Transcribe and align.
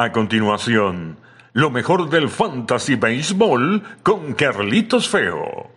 A 0.00 0.12
continuación, 0.12 1.18
lo 1.52 1.68
mejor 1.68 2.08
del 2.08 2.30
Fantasy 2.30 2.94
Baseball 2.94 3.82
con 4.02 4.32
Carlitos 4.32 5.10
Feo. 5.10 5.68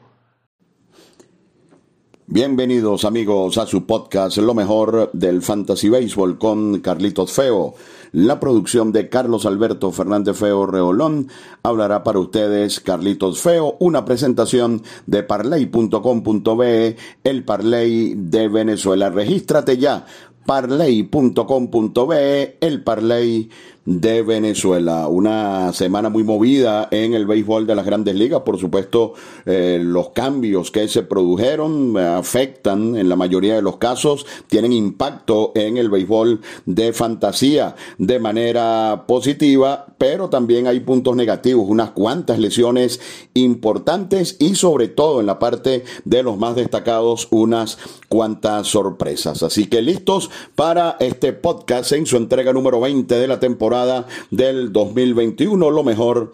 Bienvenidos 2.27 3.03
amigos 3.03 3.57
a 3.57 3.65
su 3.65 3.85
podcast 3.85 4.37
Lo 4.37 4.53
mejor 4.53 5.09
del 5.11 5.41
Fantasy 5.41 5.89
Baseball 5.89 6.37
con 6.37 6.79
Carlitos 6.79 7.33
Feo. 7.33 7.75
La 8.13 8.39
producción 8.39 8.93
de 8.93 9.09
Carlos 9.09 9.45
Alberto 9.45 9.91
Fernández 9.91 10.37
Feo 10.37 10.67
Reolón 10.67 11.27
hablará 11.61 12.03
para 12.03 12.19
ustedes 12.19 12.79
Carlitos 12.79 13.41
Feo, 13.41 13.75
una 13.81 14.05
presentación 14.05 14.83
de 15.05 15.23
parley.com.be, 15.23 16.95
el 17.25 17.43
Parley 17.43 18.13
de 18.15 18.47
Venezuela. 18.47 19.09
Regístrate 19.09 19.77
ya 19.77 20.05
parley.com.be, 20.45 21.17
el 22.59 22.83
Parley 22.83 23.49
de 23.85 24.21
Venezuela. 24.21 25.07
Una 25.07 25.73
semana 25.73 26.09
muy 26.09 26.23
movida 26.23 26.87
en 26.91 27.13
el 27.13 27.25
béisbol 27.25 27.67
de 27.67 27.75
las 27.75 27.85
grandes 27.85 28.15
ligas. 28.15 28.41
Por 28.41 28.57
supuesto, 28.57 29.13
eh, 29.45 29.79
los 29.81 30.09
cambios 30.09 30.71
que 30.71 30.87
se 30.87 31.03
produjeron 31.03 31.97
afectan 31.97 32.95
en 32.95 33.09
la 33.09 33.15
mayoría 33.15 33.55
de 33.55 33.61
los 33.61 33.77
casos, 33.77 34.25
tienen 34.47 34.71
impacto 34.71 35.51
en 35.55 35.77
el 35.77 35.89
béisbol 35.89 36.41
de 36.65 36.93
fantasía 36.93 37.75
de 37.97 38.19
manera 38.19 39.03
positiva, 39.07 39.87
pero 39.97 40.29
también 40.29 40.67
hay 40.67 40.79
puntos 40.79 41.15
negativos, 41.15 41.65
unas 41.67 41.91
cuantas 41.91 42.39
lesiones 42.39 43.01
importantes 43.33 44.37
y 44.39 44.55
sobre 44.55 44.87
todo 44.87 45.19
en 45.19 45.25
la 45.25 45.39
parte 45.39 45.83
de 46.05 46.23
los 46.23 46.37
más 46.37 46.55
destacados, 46.55 47.27
unas 47.31 47.77
cuantas 48.07 48.67
sorpresas. 48.67 49.43
Así 49.43 49.67
que 49.67 49.81
listos 49.81 50.29
para 50.55 50.97
este 50.99 51.33
podcast 51.33 51.91
en 51.91 52.05
su 52.05 52.15
entrega 52.17 52.53
número 52.53 52.79
20 52.79 53.15
de 53.15 53.27
la 53.27 53.39
temporada 53.39 53.72
del 54.29 54.71
2021, 54.71 55.71
lo 55.71 55.83
mejor 55.83 56.33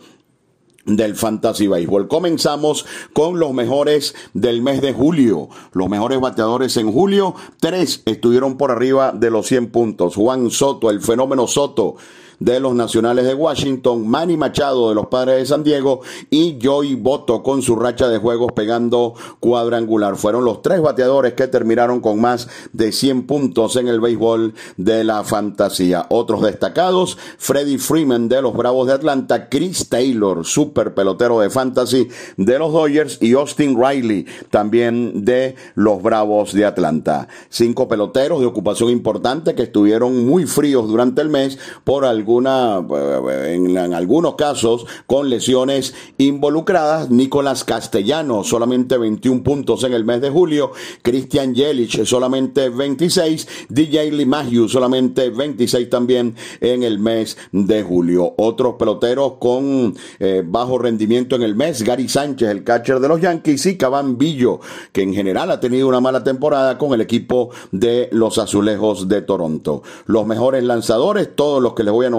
del 0.85 1.15
Fantasy 1.15 1.67
Baseball. 1.67 2.07
Comenzamos 2.07 2.85
con 3.13 3.39
los 3.39 3.53
mejores 3.53 4.15
del 4.33 4.61
mes 4.61 4.81
de 4.81 4.93
julio. 4.93 5.49
Los 5.71 5.89
mejores 5.89 6.19
bateadores 6.19 6.75
en 6.77 6.91
julio, 6.91 7.35
tres 7.59 8.01
estuvieron 8.05 8.57
por 8.57 8.71
arriba 8.71 9.11
de 9.11 9.29
los 9.29 9.47
100 9.47 9.71
puntos. 9.71 10.15
Juan 10.15 10.49
Soto, 10.51 10.89
el 10.89 11.01
fenómeno 11.01 11.47
Soto, 11.47 11.95
de 12.39 12.59
los 12.59 12.73
Nacionales 12.73 13.25
de 13.25 13.33
Washington, 13.33 14.07
Manny 14.07 14.37
Machado 14.37 14.89
de 14.89 14.95
los 14.95 15.07
Padres 15.07 15.37
de 15.37 15.45
San 15.45 15.63
Diego 15.63 16.01
y 16.29 16.57
Joey 16.61 16.95
Boto 16.95 17.43
con 17.43 17.61
su 17.61 17.75
racha 17.75 18.07
de 18.07 18.17
juegos 18.17 18.51
pegando 18.53 19.13
cuadrangular. 19.39 20.15
Fueron 20.15 20.45
los 20.45 20.61
tres 20.61 20.81
bateadores 20.81 21.33
que 21.33 21.47
terminaron 21.47 21.99
con 21.99 22.19
más 22.21 22.47
de 22.73 22.91
100 22.91 23.27
puntos 23.27 23.75
en 23.75 23.87
el 23.87 23.99
béisbol 23.99 24.53
de 24.77 25.03
la 25.03 25.23
fantasía. 25.23 26.05
Otros 26.09 26.41
destacados, 26.41 27.17
Freddie 27.37 27.77
Freeman 27.77 28.29
de 28.29 28.41
los 28.41 28.55
Bravos 28.55 28.87
de 28.87 28.93
Atlanta, 28.93 29.49
Chris 29.49 29.89
Taylor, 29.89 30.45
super 30.45 30.93
pelotero 30.93 31.39
de 31.39 31.49
fantasy 31.49 32.07
de 32.37 32.59
los 32.59 32.71
Dodgers 32.71 33.17
y 33.21 33.33
Austin 33.33 33.77
Riley 33.79 34.25
también 34.49 35.25
de 35.25 35.55
los 35.75 36.01
Bravos 36.01 36.53
de 36.53 36.65
Atlanta. 36.65 37.27
Cinco 37.49 37.87
peloteros 37.87 38.39
de 38.39 38.45
ocupación 38.45 38.89
importante 38.89 39.55
que 39.55 39.63
estuvieron 39.63 40.25
muy 40.25 40.45
fríos 40.45 40.87
durante 40.87 41.21
el 41.21 41.29
mes 41.29 41.57
por 41.83 42.05
algún 42.05 42.28
en, 42.37 43.77
algunos 43.93 44.35
casos 44.35 44.85
con 45.07 45.29
lesiones 45.29 45.95
involucradas. 46.17 47.09
Nicolás 47.09 47.63
Castellano, 47.63 48.43
solamente 48.43 48.97
21 48.97 49.41
puntos 49.41 49.83
en 49.83 49.93
el 49.93 50.05
mes 50.05 50.21
de 50.21 50.29
julio. 50.29 50.71
Christian 51.01 51.55
Jelic, 51.55 52.05
solamente 52.05 52.69
26. 52.69 53.47
DJ 53.69 54.11
Limagio, 54.11 54.67
solamente 54.67 55.29
26 55.31 55.89
también 55.89 56.35
en 56.61 56.83
el 56.83 56.99
mes 56.99 57.37
de 57.51 57.81
julio. 57.81 58.35
Otros 58.37 58.75
peloteros 58.75 59.33
con 59.39 59.95
eh, 60.19 60.43
bajo 60.45 60.77
rendimiento 60.77 61.35
en 61.35 61.41
el 61.41 61.55
mes. 61.55 61.81
Gary 61.81 62.07
Sánchez, 62.07 62.49
el 62.49 62.63
catcher 62.63 62.99
de 62.99 63.07
los 63.07 63.19
Yankees, 63.19 63.65
y 63.65 63.77
Caban 63.77 64.17
Villo, 64.17 64.59
que 64.91 65.01
en 65.01 65.13
general 65.13 65.49
ha 65.49 65.59
tenido 65.59 65.87
una 65.87 65.99
mala 65.99 66.23
temporada 66.23 66.77
con 66.77 66.93
el 66.93 67.01
equipo 67.01 67.49
de 67.71 68.09
los 68.11 68.37
Azulejos 68.37 69.07
de 69.07 69.21
Toronto. 69.21 69.81
Los 70.05 70.27
mejores 70.27 70.63
lanzadores, 70.63 71.35
todos 71.35 71.61
los 71.61 71.73
que 71.73 71.83
les 71.83 71.91
voy 71.91 72.05
a 72.05 72.09
nombrar 72.09 72.18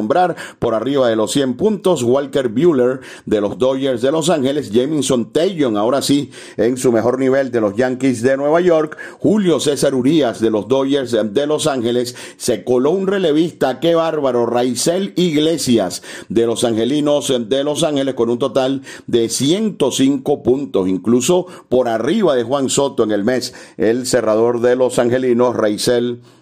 por 0.58 0.74
arriba 0.74 1.08
de 1.08 1.16
los 1.16 1.32
100 1.32 1.54
puntos. 1.56 2.02
Walker 2.02 2.48
Bueller 2.48 3.00
de 3.26 3.40
los 3.40 3.58
Dodgers 3.58 4.02
de 4.02 4.12
Los 4.12 4.30
Ángeles. 4.30 4.70
Jameson 4.70 5.32
Taylor, 5.32 5.76
ahora 5.76 6.02
sí, 6.02 6.30
en 6.56 6.76
su 6.76 6.92
mejor 6.92 7.18
nivel 7.18 7.50
de 7.50 7.60
los 7.60 7.76
Yankees 7.76 8.22
de 8.22 8.36
Nueva 8.36 8.60
York. 8.60 8.96
Julio 9.18 9.60
César 9.60 9.94
Urias 9.94 10.40
de 10.40 10.50
los 10.50 10.68
Dodgers 10.68 11.16
de 11.32 11.46
Los 11.46 11.66
Ángeles. 11.66 12.16
Se 12.36 12.64
coló 12.64 12.90
un 12.90 13.06
relevista, 13.06 13.80
qué 13.80 13.94
bárbaro. 13.94 14.46
Raizel 14.46 15.12
Iglesias 15.16 16.02
de 16.28 16.46
los 16.46 16.64
Angelinos 16.64 17.32
de 17.48 17.64
Los 17.64 17.82
Ángeles 17.82 18.14
con 18.14 18.30
un 18.30 18.38
total 18.38 18.82
de 19.06 19.28
105 19.28 20.42
puntos, 20.42 20.88
incluso 20.88 21.46
por 21.68 21.88
arriba 21.88 22.34
de 22.34 22.42
Juan 22.42 22.68
Soto 22.68 23.04
en 23.04 23.10
el 23.10 23.24
mes. 23.24 23.54
El 23.76 24.06
cerrador 24.06 24.60
de 24.60 24.76
los 24.76 24.98
Angelinos, 24.98 25.54
Raizel 25.56 25.90
Iglesias. 25.90 26.39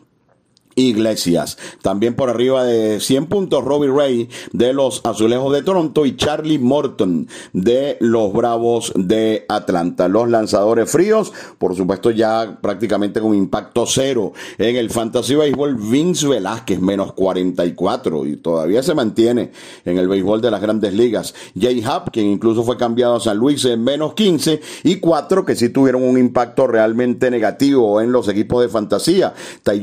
También 1.82 2.14
por 2.14 2.30
arriba 2.30 2.64
de 2.64 3.00
100 3.00 3.26
puntos 3.26 3.64
Robbie 3.64 3.90
Ray 3.90 4.28
de 4.52 4.72
los 4.72 5.00
Azulejos 5.04 5.52
de 5.52 5.62
Toronto 5.62 6.06
y 6.06 6.16
Charlie 6.16 6.58
Morton 6.58 7.26
de 7.52 7.96
los 8.00 8.32
Bravos 8.32 8.92
de 8.94 9.44
Atlanta. 9.48 10.08
Los 10.08 10.28
lanzadores 10.28 10.90
fríos, 10.90 11.32
por 11.58 11.74
supuesto 11.74 12.10
ya 12.10 12.58
prácticamente 12.60 13.20
con 13.20 13.34
impacto 13.34 13.86
cero 13.86 14.32
en 14.58 14.76
el 14.76 14.90
Fantasy 14.90 15.34
Baseball. 15.34 15.74
Vince 15.74 16.28
Velázquez 16.28 16.80
menos 16.80 17.12
44 17.12 18.26
y 18.26 18.36
todavía 18.36 18.82
se 18.82 18.94
mantiene 18.94 19.50
en 19.84 19.98
el 19.98 20.06
béisbol 20.06 20.40
de 20.40 20.50
las 20.50 20.60
grandes 20.60 20.94
ligas. 20.94 21.34
Jay 21.58 21.82
Happ, 21.84 22.10
quien 22.12 22.26
incluso 22.26 22.62
fue 22.62 22.76
cambiado 22.76 23.16
a 23.16 23.20
San 23.20 23.36
Luis 23.36 23.64
en 23.64 23.82
menos 23.82 24.14
15 24.14 24.60
y 24.84 24.96
cuatro 24.96 25.44
que 25.44 25.56
sí 25.56 25.70
tuvieron 25.70 26.04
un 26.04 26.18
impacto 26.18 26.66
realmente 26.66 27.30
negativo 27.30 28.00
en 28.00 28.12
los 28.12 28.28
equipos 28.28 28.62
de 28.62 28.68
fantasía. 28.68 29.34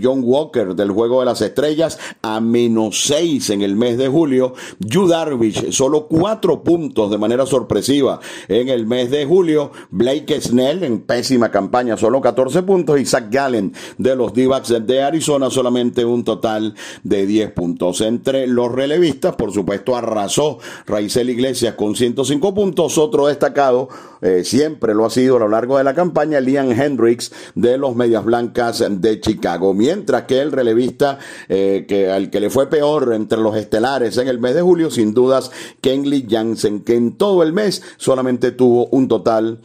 John 0.02 0.22
Walker 0.24 0.76
de 0.76 0.85
el 0.86 0.92
Juego 0.92 1.20
de 1.20 1.26
las 1.26 1.42
Estrellas 1.42 2.00
a 2.22 2.40
menos 2.40 3.04
6 3.04 3.50
en 3.50 3.62
el 3.62 3.76
mes 3.76 3.98
de 3.98 4.08
julio. 4.08 4.54
Yu 4.80 5.08
Darvish, 5.08 5.72
solo 5.72 6.08
4 6.08 6.64
puntos 6.64 7.12
de 7.12 7.18
manera 7.18 7.46
sorpresiva 7.46 8.20
en 8.48 8.70
el 8.70 8.86
mes 8.86 9.12
de 9.12 9.26
julio. 9.26 9.72
Blake 9.90 10.40
Snell 10.42 10.84
en 10.84 11.02
pésima 11.02 11.52
campaña, 11.52 11.98
solo 11.98 12.22
14 12.22 12.64
puntos. 12.64 13.00
Y 13.00 13.06
Zach 13.06 13.26
Gallen 13.30 13.74
de 13.98 14.16
los 14.16 14.34
d 14.34 14.46
de 14.86 15.02
Arizona, 15.02 15.50
solamente 15.50 16.06
un 16.06 16.24
total 16.24 16.76
de 17.04 17.26
10 17.26 17.52
puntos. 17.52 18.02
Entre 18.02 18.48
los 18.48 18.72
relevistas, 18.72 19.36
por 19.36 19.52
supuesto, 19.52 19.96
arrasó 19.96 20.60
Raizel 20.86 21.30
Iglesias 21.30 21.76
con 21.76 21.96
105 21.96 22.54
puntos. 22.54 22.98
Otro 22.98 23.28
destacado, 23.28 23.90
eh, 24.22 24.44
siempre 24.44 24.94
lo 24.94 25.06
ha 25.06 25.10
sido 25.10 25.38
a 25.38 25.40
lo 25.40 25.50
largo 25.50 25.78
de 25.78 25.84
la 25.84 25.94
campaña, 25.94 26.40
Liam 26.40 26.72
Hendricks 26.72 27.32
de 27.56 27.78
los 27.78 27.96
Medias 27.96 28.24
Blancas 28.24 28.84
de 28.88 29.20
Chicago. 29.20 29.74
Mientras 29.74 30.24
que 30.24 30.40
el 30.40 30.52
relevista 30.52 30.75
vista 30.76 31.18
eh, 31.50 31.86
que 31.88 32.12
al 32.12 32.30
que 32.30 32.40
le 32.40 32.50
fue 32.50 32.70
peor 32.70 33.14
entre 33.14 33.40
los 33.40 33.56
estelares 33.56 34.18
en 34.18 34.28
el 34.28 34.40
mes 34.40 34.54
de 34.54 34.62
julio, 34.62 34.92
sin 34.92 35.14
dudas, 35.14 35.52
Kenley 35.82 36.28
Jansen, 36.30 36.82
que 36.82 36.96
en 36.96 37.14
todo 37.14 37.42
el 37.42 37.54
mes 37.54 37.82
solamente 37.98 38.52
tuvo 38.52 38.88
un 38.88 39.08
total 39.08 39.60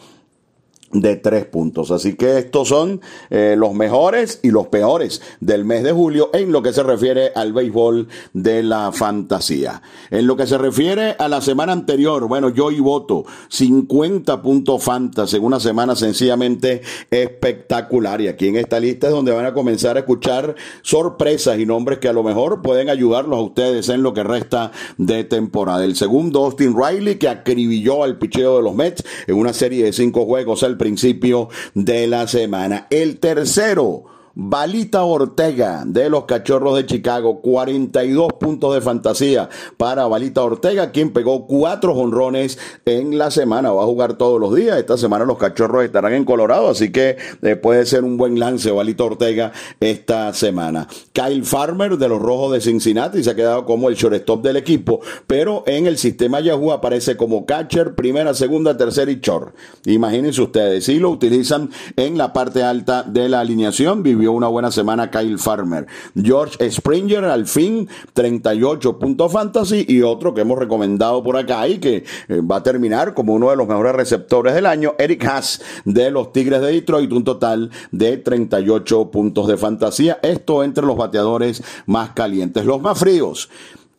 de 0.92 1.16
tres 1.16 1.44
puntos. 1.46 1.90
Así 1.90 2.14
que 2.14 2.38
estos 2.38 2.68
son 2.68 3.00
eh, 3.30 3.54
los 3.56 3.74
mejores 3.74 4.40
y 4.42 4.50
los 4.50 4.68
peores 4.68 5.22
del 5.40 5.64
mes 5.64 5.84
de 5.84 5.92
julio 5.92 6.30
en 6.32 6.52
lo 6.52 6.62
que 6.62 6.72
se 6.72 6.82
refiere 6.82 7.30
al 7.34 7.52
béisbol 7.52 8.08
de 8.32 8.62
la 8.62 8.90
fantasía. 8.92 9.82
En 10.10 10.26
lo 10.26 10.36
que 10.36 10.46
se 10.46 10.58
refiere 10.58 11.14
a 11.18 11.28
la 11.28 11.40
semana 11.40 11.72
anterior, 11.72 12.26
bueno, 12.26 12.50
yo 12.50 12.70
y 12.70 12.80
voto 12.80 13.24
50 13.48 14.42
puntos 14.42 14.82
fantasy 14.82 15.36
en 15.36 15.44
una 15.44 15.60
semana 15.60 15.94
sencillamente 15.94 16.82
espectacular. 17.10 18.20
Y 18.20 18.28
aquí 18.28 18.48
en 18.48 18.56
esta 18.56 18.80
lista 18.80 19.06
es 19.06 19.12
donde 19.12 19.32
van 19.32 19.46
a 19.46 19.54
comenzar 19.54 19.96
a 19.96 20.00
escuchar 20.00 20.56
sorpresas 20.82 21.58
y 21.58 21.66
nombres 21.66 21.98
que 21.98 22.08
a 22.08 22.12
lo 22.12 22.22
mejor 22.22 22.62
pueden 22.62 22.88
ayudarlos 22.88 23.38
a 23.38 23.42
ustedes 23.42 23.88
en 23.88 24.02
lo 24.02 24.12
que 24.12 24.24
resta 24.24 24.72
de 24.98 25.24
temporada. 25.24 25.84
El 25.84 25.94
segundo, 25.94 26.44
Austin 26.44 26.74
Riley, 26.76 27.16
que 27.16 27.28
acribilló 27.28 28.02
al 28.02 28.18
picheo 28.18 28.56
de 28.56 28.62
los 28.62 28.74
Mets 28.74 29.04
en 29.26 29.36
una 29.36 29.52
serie 29.52 29.84
de 29.84 29.92
cinco 29.92 30.24
juegos. 30.24 30.62
El 30.62 30.79
principio 30.80 31.50
de 31.74 32.06
la 32.06 32.26
semana. 32.26 32.86
El 32.88 33.18
tercero, 33.18 34.06
Balita 34.34 35.02
Ortega 35.04 35.82
de 35.84 36.08
los 36.08 36.24
Cachorros 36.24 36.76
de 36.76 36.86
Chicago, 36.86 37.40
42 37.40 38.34
puntos 38.34 38.74
de 38.74 38.80
fantasía 38.80 39.48
para 39.76 40.06
Balita 40.06 40.42
Ortega, 40.42 40.92
quien 40.92 41.12
pegó 41.12 41.46
cuatro 41.46 41.94
jonrones 41.94 42.58
en 42.84 43.18
la 43.18 43.30
semana. 43.30 43.72
Va 43.72 43.82
a 43.82 43.86
jugar 43.86 44.14
todos 44.14 44.40
los 44.40 44.54
días. 44.54 44.78
Esta 44.78 44.96
semana 44.96 45.24
los 45.24 45.38
Cachorros 45.38 45.84
estarán 45.84 46.12
en 46.12 46.24
Colorado, 46.24 46.68
así 46.70 46.92
que 46.92 47.16
eh, 47.42 47.56
puede 47.56 47.86
ser 47.86 48.04
un 48.04 48.16
buen 48.16 48.38
lance 48.38 48.70
Balita 48.70 49.04
Ortega 49.04 49.52
esta 49.80 50.32
semana. 50.32 50.86
Kyle 51.12 51.44
Farmer 51.44 51.96
de 51.96 52.08
los 52.08 52.22
Rojos 52.22 52.52
de 52.52 52.60
Cincinnati 52.60 53.24
se 53.24 53.30
ha 53.30 53.34
quedado 53.34 53.66
como 53.66 53.88
el 53.88 53.96
shortstop 53.96 54.42
del 54.42 54.56
equipo, 54.56 55.00
pero 55.26 55.64
en 55.66 55.86
el 55.86 55.98
sistema 55.98 56.40
Yahoo 56.40 56.72
aparece 56.72 57.16
como 57.16 57.46
catcher, 57.46 57.94
primera, 57.94 58.34
segunda, 58.34 58.76
tercera 58.76 59.10
y 59.10 59.20
short. 59.20 59.54
Imagínense 59.86 60.40
ustedes, 60.40 60.84
si 60.84 60.98
lo 60.98 61.10
utilizan 61.10 61.70
en 61.96 62.16
la 62.16 62.32
parte 62.32 62.62
alta 62.62 63.02
de 63.02 63.28
la 63.28 63.40
alineación, 63.40 64.02
vivió 64.20 64.32
una 64.32 64.48
buena 64.48 64.70
semana 64.70 65.10
Kyle 65.10 65.38
Farmer. 65.38 65.86
George 66.14 66.70
Springer 66.70 67.24
al 67.24 67.46
fin 67.46 67.88
38 68.12 68.98
puntos 68.98 69.32
fantasy 69.32 69.84
y 69.88 70.02
otro 70.02 70.34
que 70.34 70.42
hemos 70.42 70.58
recomendado 70.58 71.22
por 71.22 71.36
acá 71.36 71.66
y 71.66 71.78
que 71.78 72.04
eh, 72.28 72.40
va 72.40 72.56
a 72.56 72.62
terminar 72.62 73.14
como 73.14 73.34
uno 73.34 73.50
de 73.50 73.56
los 73.56 73.66
mejores 73.66 73.94
receptores 73.94 74.54
del 74.54 74.66
año, 74.66 74.94
Eric 74.98 75.24
Haas 75.24 75.62
de 75.84 76.10
los 76.10 76.32
Tigres 76.32 76.60
de 76.60 76.72
Detroit, 76.72 77.10
un 77.12 77.24
total 77.24 77.70
de 77.90 78.18
38 78.18 79.10
puntos 79.10 79.48
de 79.48 79.56
fantasía. 79.56 80.18
Esto 80.22 80.62
entre 80.62 80.84
los 80.84 80.96
bateadores 80.96 81.62
más 81.86 82.10
calientes. 82.10 82.64
Los 82.64 82.80
más 82.80 82.98
fríos. 82.98 83.48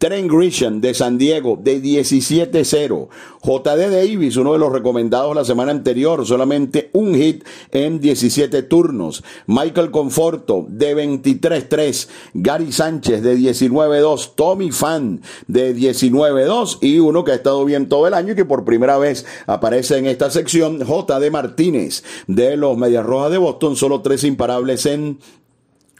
Trent 0.01 0.31
Grisham 0.31 0.81
de 0.81 0.95
San 0.95 1.19
Diego 1.19 1.59
de 1.61 1.79
17-0. 1.79 3.07
JD 3.43 3.91
Davis, 3.91 4.35
uno 4.35 4.53
de 4.53 4.57
los 4.57 4.71
recomendados 4.71 5.35
la 5.35 5.45
semana 5.45 5.71
anterior, 5.71 6.25
solamente 6.25 6.89
un 6.93 7.13
hit 7.13 7.43
en 7.69 7.99
17 7.99 8.63
turnos. 8.63 9.23
Michael 9.45 9.91
Conforto 9.91 10.65
de 10.67 10.97
23-3. 10.97 12.09
Gary 12.33 12.71
Sánchez 12.71 13.21
de 13.21 13.37
19-2. 13.37 14.31
Tommy 14.33 14.71
Fan 14.71 15.21
de 15.45 15.75
19-2. 15.75 16.79
Y 16.81 16.97
uno 16.97 17.23
que 17.23 17.33
ha 17.33 17.35
estado 17.35 17.63
bien 17.63 17.87
todo 17.87 18.07
el 18.07 18.15
año 18.15 18.33
y 18.33 18.35
que 18.35 18.45
por 18.45 18.65
primera 18.65 18.97
vez 18.97 19.27
aparece 19.45 19.99
en 19.99 20.07
esta 20.07 20.31
sección, 20.31 20.79
JD 20.79 21.29
Martínez 21.29 22.03
de 22.25 22.57
los 22.57 22.75
Medias 22.75 23.05
Rojas 23.05 23.29
de 23.29 23.37
Boston. 23.37 23.75
Solo 23.75 24.01
tres 24.01 24.23
imparables 24.23 24.87
en 24.87 25.19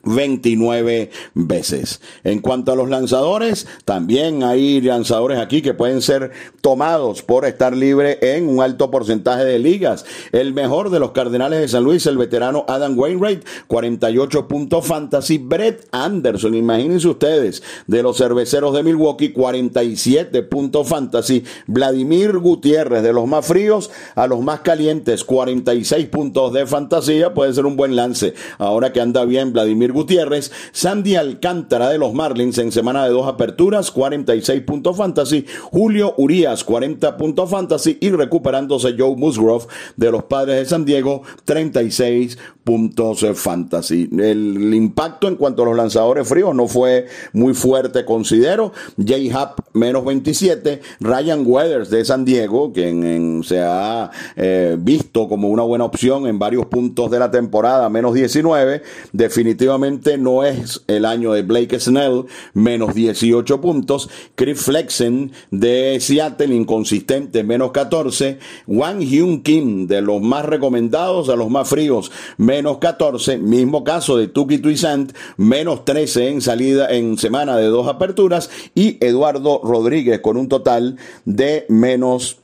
29 0.04 1.10
veces. 1.34 2.02
En 2.24 2.40
cuanto 2.40 2.72
a 2.72 2.76
los 2.76 2.90
lanzadores, 2.90 3.68
también 3.86 4.44
hay 4.44 4.82
lanzadores 4.82 5.40
aquí 5.40 5.62
que 5.62 5.74
pueden 5.74 6.02
ser 6.02 6.32
tomados 6.62 7.22
por 7.22 7.46
estar 7.46 7.76
libre 7.76 8.18
en 8.22 8.48
un 8.48 8.62
alto 8.62 8.92
porcentaje 8.92 9.44
de 9.44 9.60
ligas. 9.60 10.06
El 10.32 10.54
mejor 10.54 10.90
de 10.90 11.00
los 11.00 11.12
Cardenales 11.12 11.60
de 11.60 11.68
San 11.68 11.84
Luis, 11.84 12.06
el 12.06 12.18
veterano 12.18 12.66
Adam 12.68 12.98
Wainwright, 12.98 13.46
48 13.68 14.48
puntos 14.48 14.86
fantasy. 14.86 15.38
Brett 15.38 15.88
Anderson, 15.92 16.56
imagínense 16.56 17.08
ustedes, 17.08 17.64
de 17.88 18.04
los 18.04 18.18
cerveceros 18.18 18.74
de 18.74 18.84
Milwaukee, 18.84 19.32
47 19.32 20.44
puntos 20.44 20.88
fantasy. 20.88 21.44
Vladimir 21.68 22.38
Gutiérrez, 22.38 23.04
de 23.04 23.14
los 23.14 23.28
más 23.28 23.46
fríos 23.46 23.90
a 24.16 24.28
los 24.28 24.42
más 24.42 24.62
calientes, 24.62 25.24
46 25.24 26.08
puntos 26.08 26.54
de 26.54 26.66
fantasía. 26.66 27.34
Puede 27.34 27.54
ser 27.54 27.66
un 27.66 27.76
buen 27.76 27.96
lance. 27.96 28.34
Ahora 28.58 28.92
que 28.92 29.02
anda 29.02 29.26
bien 29.26 29.54
Vladimir 29.54 29.91
Gutiérrez, 29.92 30.52
Sandy 30.72 31.16
Alcántara 31.16 31.90
de 31.90 31.98
los 31.98 32.14
Marlins 32.14 32.58
en 32.58 32.72
semana 32.72 33.06
de 33.06 33.12
dos 33.12 33.28
aperturas, 33.28 33.92
46 33.92 34.62
puntos 34.62 34.98
fantasy, 34.98 35.46
Julio 35.72 36.14
Urias, 36.18 36.64
40 36.64 37.18
puntos 37.18 37.50
fantasy 37.50 37.98
y 38.00 38.10
recuperándose 38.10 38.96
Joe 38.98 39.16
Musgrove 39.16 39.66
de 39.96 40.12
los 40.12 40.24
Padres 40.24 40.58
de 40.58 40.66
San 40.66 40.86
Diego, 40.86 41.24
36 41.46 42.38
puntos 42.64 43.26
fantasy. 43.36 44.10
El 44.20 44.74
impacto 44.74 45.28
en 45.28 45.36
cuanto 45.36 45.64
a 45.64 45.66
los 45.66 45.76
lanzadores 45.76 46.28
fríos 46.28 46.54
no 46.56 46.68
fue 46.68 47.08
muy 47.34 47.54
fuerte, 47.54 48.06
considero. 48.06 48.72
Jay 49.04 49.30
Happ, 49.30 49.60
menos 49.74 50.06
27. 50.06 50.82
Ryan 51.00 51.44
Weathers 51.46 51.90
de 51.90 52.06
San 52.06 52.26
Diego, 52.26 52.72
quien 52.72 53.44
se 53.44 53.60
ha 53.62 54.12
eh, 54.36 54.78
visto 54.80 55.28
como 55.28 55.50
una 55.50 55.64
buena 55.64 55.86
opción 55.86 56.28
en 56.28 56.40
varios 56.40 56.68
puntos 56.68 57.10
de 57.10 57.20
la 57.20 57.32
temporada, 57.32 57.90
menos 57.90 58.14
19. 58.14 58.84
Definitivamente 59.12 59.81
no 60.20 60.44
es 60.44 60.84
el 60.88 61.06
año 61.06 61.34
de 61.34 61.42
Blake 61.42 61.80
Snell, 61.80 62.26
menos 62.54 62.94
18 62.94 63.62
puntos. 63.62 64.10
Chris 64.36 64.62
Flexen 64.62 65.32
de 65.50 65.98
Seattle, 66.00 66.54
inconsistente, 66.54 67.44
menos 67.44 67.72
14. 67.72 68.38
Wang 68.68 69.00
Hyun 69.02 69.42
Kim, 69.42 69.88
de 69.88 70.02
los 70.02 70.22
más 70.22 70.46
recomendados 70.46 71.30
a 71.30 71.36
los 71.36 71.50
más 71.50 71.68
fríos, 71.68 72.12
menos 72.38 72.78
14. 72.78 73.38
Mismo 73.38 73.84
caso 73.84 74.18
de 74.18 74.28
Tuki 74.28 74.60
Tuisant, 74.60 75.14
menos 75.38 75.84
13 75.84 76.30
en 76.30 76.42
salida 76.42 76.92
en 76.92 77.18
semana 77.18 77.58
de 77.58 77.66
dos 77.66 77.88
aperturas. 77.88 78.52
Y 78.76 79.04
Eduardo 79.04 79.62
Rodríguez 79.64 80.20
con 80.20 80.38
un 80.38 80.48
total 80.48 80.98
de 81.26 81.66
menos 81.70 82.41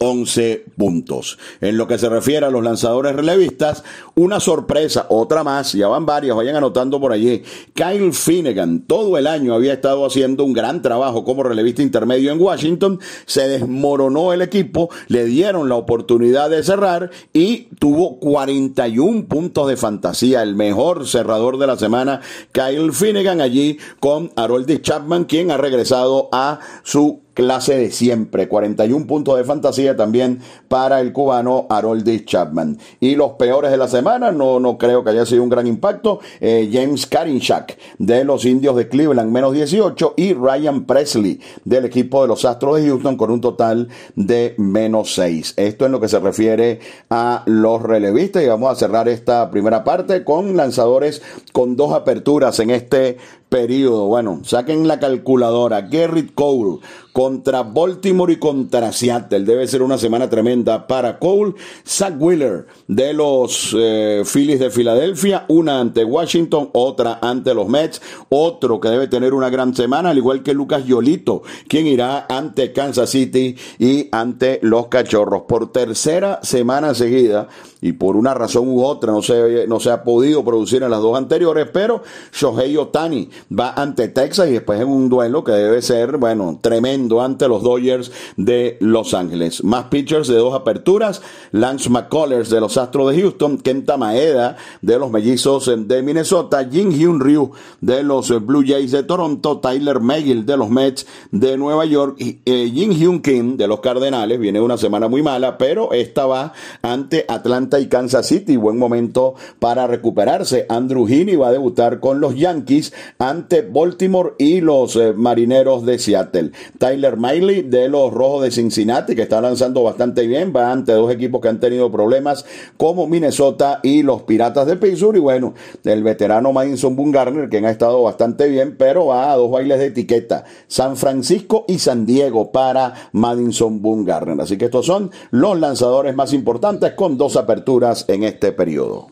11 0.00 0.64
puntos. 0.76 1.38
En 1.60 1.76
lo 1.76 1.86
que 1.86 1.98
se 1.98 2.08
refiere 2.08 2.46
a 2.46 2.50
los 2.50 2.62
lanzadores 2.62 3.14
relevistas, 3.14 3.84
una 4.14 4.40
sorpresa, 4.40 5.06
otra 5.08 5.44
más, 5.44 5.72
ya 5.72 5.88
van 5.88 6.06
varias, 6.06 6.36
vayan 6.36 6.56
anotando 6.56 7.00
por 7.00 7.12
allí. 7.12 7.42
Kyle 7.74 8.12
Finnegan, 8.12 8.80
todo 8.80 9.18
el 9.18 9.26
año 9.26 9.54
había 9.54 9.72
estado 9.72 10.04
haciendo 10.04 10.44
un 10.44 10.52
gran 10.52 10.82
trabajo 10.82 11.24
como 11.24 11.42
relevista 11.42 11.82
intermedio 11.82 12.32
en 12.32 12.40
Washington, 12.40 13.00
se 13.26 13.48
desmoronó 13.48 14.32
el 14.32 14.42
equipo, 14.42 14.90
le 15.08 15.24
dieron 15.24 15.68
la 15.68 15.76
oportunidad 15.76 16.50
de 16.50 16.62
cerrar 16.62 17.10
y 17.32 17.68
tuvo 17.78 18.18
41 18.18 19.26
puntos 19.26 19.68
de 19.68 19.76
fantasía, 19.76 20.42
el 20.42 20.54
mejor 20.54 21.06
cerrador 21.06 21.58
de 21.58 21.66
la 21.66 21.76
semana, 21.76 22.20
Kyle 22.52 22.92
Finnegan 22.92 23.40
allí 23.40 23.78
con 24.00 24.32
Harold 24.36 24.80
Chapman, 24.80 25.24
quien 25.24 25.50
ha 25.50 25.56
regresado 25.56 26.28
a 26.32 26.60
su 26.82 27.23
clase 27.34 27.76
de 27.76 27.90
siempre. 27.90 28.48
41 28.48 29.06
puntos 29.06 29.36
de 29.36 29.44
fantasía 29.44 29.96
también 29.96 30.40
para 30.68 31.00
el 31.00 31.12
cubano 31.12 31.66
Harold 31.68 32.24
Chapman. 32.24 32.78
Y 33.00 33.16
los 33.16 33.32
peores 33.32 33.70
de 33.70 33.76
la 33.76 33.88
semana, 33.88 34.32
no, 34.32 34.60
no 34.60 34.78
creo 34.78 35.04
que 35.04 35.10
haya 35.10 35.26
sido 35.26 35.42
un 35.42 35.48
gran 35.48 35.66
impacto. 35.66 36.20
Eh, 36.40 36.70
James 36.72 37.06
Karinchak 37.06 37.76
de 37.98 38.24
los 38.24 38.44
Indios 38.44 38.76
de 38.76 38.88
Cleveland, 38.88 39.30
menos 39.30 39.52
18. 39.52 40.14
Y 40.16 40.32
Ryan 40.32 40.84
Presley 40.84 41.40
del 41.64 41.84
equipo 41.84 42.22
de 42.22 42.28
los 42.28 42.44
Astros 42.44 42.80
de 42.80 42.88
Houston 42.88 43.16
con 43.16 43.30
un 43.30 43.40
total 43.40 43.88
de 44.14 44.54
menos 44.56 45.14
6. 45.14 45.54
Esto 45.56 45.86
en 45.86 45.92
lo 45.92 46.00
que 46.00 46.08
se 46.08 46.20
refiere 46.20 46.80
a 47.10 47.42
los 47.46 47.82
relevistas. 47.82 48.42
Y 48.42 48.46
vamos 48.46 48.70
a 48.70 48.76
cerrar 48.76 49.08
esta 49.08 49.50
primera 49.50 49.84
parte 49.84 50.24
con 50.24 50.56
lanzadores 50.56 51.22
con 51.52 51.76
dos 51.76 51.92
aperturas 51.92 52.58
en 52.60 52.70
este 52.70 53.18
periodo. 53.54 54.06
Bueno, 54.06 54.40
saquen 54.42 54.88
la 54.88 54.98
calculadora. 54.98 55.82
Garrett 55.82 56.34
Cole 56.34 56.80
contra 57.12 57.62
Baltimore 57.62 58.32
y 58.32 58.36
contra 58.36 58.90
Seattle. 58.90 59.44
Debe 59.44 59.68
ser 59.68 59.80
una 59.82 59.96
semana 59.96 60.28
tremenda 60.28 60.88
para 60.88 61.20
Cole. 61.20 61.54
Zach 61.86 62.14
Wheeler 62.18 62.66
de 62.88 63.12
los 63.12 63.72
eh, 63.78 64.24
Phillies 64.24 64.58
de 64.58 64.70
Filadelfia. 64.70 65.44
Una 65.46 65.78
ante 65.78 66.04
Washington, 66.04 66.70
otra 66.72 67.20
ante 67.22 67.54
los 67.54 67.68
Mets. 67.68 68.02
Otro 68.28 68.80
que 68.80 68.88
debe 68.88 69.06
tener 69.06 69.32
una 69.32 69.50
gran 69.50 69.72
semana, 69.72 70.10
al 70.10 70.18
igual 70.18 70.42
que 70.42 70.52
Lucas 70.52 70.84
Yolito, 70.84 71.42
quien 71.68 71.86
irá 71.86 72.26
ante 72.28 72.72
Kansas 72.72 73.10
City 73.10 73.54
y 73.78 74.08
ante 74.10 74.58
los 74.62 74.88
Cachorros. 74.88 75.42
Por 75.42 75.70
tercera 75.70 76.40
semana 76.42 76.92
seguida 76.92 77.46
y 77.84 77.92
por 77.92 78.16
una 78.16 78.32
razón 78.32 78.66
u 78.68 78.82
otra 78.82 79.12
no 79.12 79.20
se, 79.20 79.66
no 79.68 79.78
se 79.78 79.90
ha 79.90 80.04
podido 80.04 80.42
producir 80.42 80.82
en 80.82 80.90
las 80.90 81.02
dos 81.02 81.18
anteriores, 81.18 81.68
pero 81.70 82.02
Shohei 82.32 82.78
Otani 82.78 83.28
va 83.56 83.74
ante 83.74 84.08
Texas 84.08 84.48
y 84.48 84.52
después 84.52 84.80
en 84.80 84.88
un 84.88 85.10
duelo 85.10 85.44
que 85.44 85.52
debe 85.52 85.82
ser, 85.82 86.16
bueno, 86.16 86.58
tremendo 86.62 87.20
ante 87.20 87.46
los 87.46 87.62
Dodgers 87.62 88.10
de 88.38 88.78
Los 88.80 89.12
Ángeles. 89.12 89.62
Más 89.64 89.84
pitchers 89.84 90.28
de 90.28 90.36
dos 90.36 90.54
aperturas, 90.54 91.20
Lance 91.52 91.90
McCullers 91.90 92.48
de 92.48 92.58
los 92.58 92.78
Astros 92.78 93.14
de 93.14 93.20
Houston, 93.20 93.58
Kenta 93.58 93.98
Maeda 93.98 94.56
de 94.80 94.98
los 94.98 95.10
Mellizos 95.10 95.70
de 95.76 96.02
Minnesota, 96.02 96.66
Jin 96.66 96.90
Hyun 96.90 97.20
Ryu 97.20 97.50
de 97.82 98.02
los 98.02 98.30
Blue 98.46 98.64
Jays 98.66 98.92
de 98.92 99.02
Toronto, 99.02 99.58
Tyler 99.58 100.00
Megill 100.00 100.46
de 100.46 100.56
los 100.56 100.70
Mets 100.70 101.06
de 101.32 101.58
Nueva 101.58 101.84
York, 101.84 102.16
y 102.18 102.38
eh, 102.46 102.70
Jin 102.74 102.92
Hyun 102.92 103.20
Kim 103.20 103.58
de 103.58 103.66
los 103.66 103.80
Cardenales, 103.80 104.40
viene 104.40 104.58
una 104.58 104.78
semana 104.78 105.06
muy 105.06 105.22
mala, 105.22 105.58
pero 105.58 105.92
esta 105.92 106.24
va 106.24 106.54
ante 106.80 107.26
Atlanta 107.28 107.73
y 107.80 107.86
Kansas 107.86 108.26
City, 108.26 108.56
buen 108.56 108.78
momento 108.78 109.34
para 109.58 109.86
recuperarse. 109.86 110.66
Andrew 110.68 111.06
Heaney 111.06 111.36
va 111.36 111.48
a 111.48 111.52
debutar 111.52 112.00
con 112.00 112.20
los 112.20 112.36
Yankees 112.36 112.92
ante 113.18 113.62
Baltimore 113.62 114.34
y 114.38 114.60
los 114.60 114.96
eh, 114.96 115.12
Marineros 115.12 115.84
de 115.84 115.98
Seattle. 115.98 116.52
Tyler 116.78 117.16
Miley 117.16 117.62
de 117.62 117.88
los 117.88 118.12
Rojos 118.12 118.44
de 118.44 118.50
Cincinnati, 118.50 119.14
que 119.14 119.22
está 119.22 119.40
lanzando 119.40 119.82
bastante 119.82 120.26
bien, 120.26 120.52
va 120.54 120.70
ante 120.70 120.92
dos 120.92 121.10
equipos 121.10 121.40
que 121.40 121.48
han 121.48 121.60
tenido 121.60 121.90
problemas 121.90 122.44
como 122.76 123.06
Minnesota 123.06 123.80
y 123.82 124.02
los 124.02 124.22
Piratas 124.22 124.66
de 124.66 124.76
Pittsburgh. 124.76 125.16
Y 125.16 125.20
bueno, 125.20 125.54
el 125.84 126.02
veterano 126.02 126.52
Madison 126.52 126.96
Bumgarner, 126.96 127.48
quien 127.48 127.64
ha 127.64 127.70
estado 127.70 128.02
bastante 128.02 128.48
bien, 128.48 128.76
pero 128.78 129.06
va 129.06 129.32
a 129.32 129.36
dos 129.36 129.50
bailes 129.50 129.78
de 129.78 129.86
etiqueta. 129.86 130.44
San 130.66 130.96
Francisco 130.96 131.64
y 131.68 131.78
San 131.78 132.06
Diego 132.06 132.52
para 132.52 132.94
Madison 133.12 133.82
Bumgarner. 133.82 134.40
Así 134.40 134.56
que 134.56 134.66
estos 134.66 134.86
son 134.86 135.10
los 135.30 135.58
lanzadores 135.58 136.14
más 136.14 136.32
importantes 136.32 136.92
con 136.92 137.16
dos 137.16 137.36
aperturas 137.36 137.63
en 138.08 138.24
este 138.24 138.52
periodo. 138.52 139.08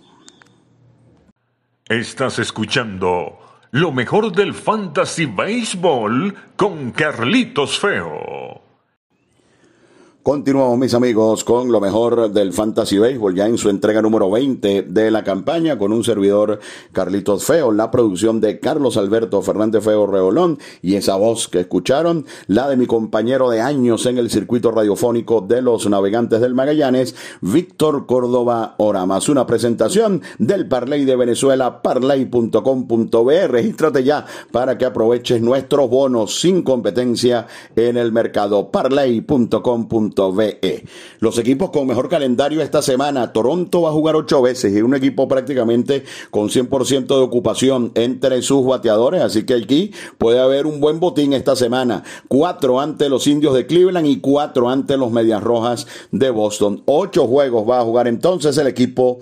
Estás 1.88 2.38
escuchando 2.38 3.38
lo 3.70 3.92
mejor 3.92 4.32
del 4.32 4.54
Fantasy 4.54 5.26
Baseball 5.26 6.34
con 6.56 6.92
Carlitos 6.92 7.78
Feo. 7.78 8.71
Continuamos, 10.22 10.78
mis 10.78 10.94
amigos, 10.94 11.42
con 11.42 11.72
lo 11.72 11.80
mejor 11.80 12.30
del 12.30 12.52
Fantasy 12.52 12.96
Baseball, 12.96 13.34
ya 13.34 13.48
en 13.48 13.58
su 13.58 13.68
entrega 13.68 14.00
número 14.00 14.30
20 14.30 14.82
de 14.82 15.10
la 15.10 15.24
campaña, 15.24 15.76
con 15.76 15.92
un 15.92 16.04
servidor 16.04 16.60
Carlitos 16.92 17.44
Feo, 17.44 17.72
la 17.72 17.90
producción 17.90 18.40
de 18.40 18.60
Carlos 18.60 18.96
Alberto 18.96 19.42
Fernández 19.42 19.82
Feo 19.82 20.06
Reolón, 20.06 20.60
y 20.80 20.94
esa 20.94 21.16
voz 21.16 21.48
que 21.48 21.58
escucharon, 21.58 22.24
la 22.46 22.68
de 22.68 22.76
mi 22.76 22.86
compañero 22.86 23.50
de 23.50 23.62
años 23.62 24.06
en 24.06 24.16
el 24.16 24.30
circuito 24.30 24.70
radiofónico 24.70 25.40
de 25.40 25.60
los 25.60 25.88
navegantes 25.88 26.40
del 26.40 26.54
Magallanes, 26.54 27.16
Víctor 27.40 28.06
Córdoba 28.06 28.76
Oramas. 28.78 29.28
Una 29.28 29.44
presentación 29.44 30.22
del 30.38 30.68
Parley 30.68 31.04
de 31.04 31.16
Venezuela, 31.16 31.82
parley.com.be. 31.82 33.48
Regístrate 33.48 34.04
ya 34.04 34.24
para 34.52 34.78
que 34.78 34.84
aproveches 34.84 35.42
nuestros 35.42 35.90
bonos 35.90 36.40
sin 36.40 36.62
competencia 36.62 37.48
en 37.74 37.96
el 37.96 38.12
mercado, 38.12 38.70
parley.com.be. 40.14 40.84
Los 41.20 41.38
equipos 41.38 41.70
con 41.70 41.86
mejor 41.86 42.08
calendario 42.08 42.60
esta 42.60 42.82
semana, 42.82 43.32
Toronto 43.32 43.82
va 43.82 43.90
a 43.90 43.92
jugar 43.92 44.16
ocho 44.16 44.42
veces 44.42 44.74
y 44.74 44.82
un 44.82 44.94
equipo 44.94 45.28
prácticamente 45.28 46.04
con 46.30 46.48
100% 46.48 47.06
de 47.06 47.22
ocupación 47.22 47.92
entre 47.94 48.42
sus 48.42 48.64
bateadores, 48.66 49.22
así 49.22 49.44
que 49.44 49.54
aquí 49.54 49.92
puede 50.18 50.40
haber 50.40 50.66
un 50.66 50.80
buen 50.80 51.00
botín 51.00 51.32
esta 51.32 51.56
semana. 51.56 52.02
Cuatro 52.28 52.80
ante 52.80 53.08
los 53.08 53.26
indios 53.26 53.54
de 53.54 53.66
Cleveland 53.66 54.06
y 54.06 54.20
cuatro 54.20 54.68
ante 54.68 54.96
los 54.96 55.10
Medias 55.10 55.42
Rojas 55.42 55.86
de 56.10 56.30
Boston. 56.30 56.82
Ocho 56.86 57.26
juegos 57.26 57.68
va 57.68 57.80
a 57.80 57.84
jugar 57.84 58.08
entonces 58.08 58.56
el 58.58 58.66
equipo 58.66 59.20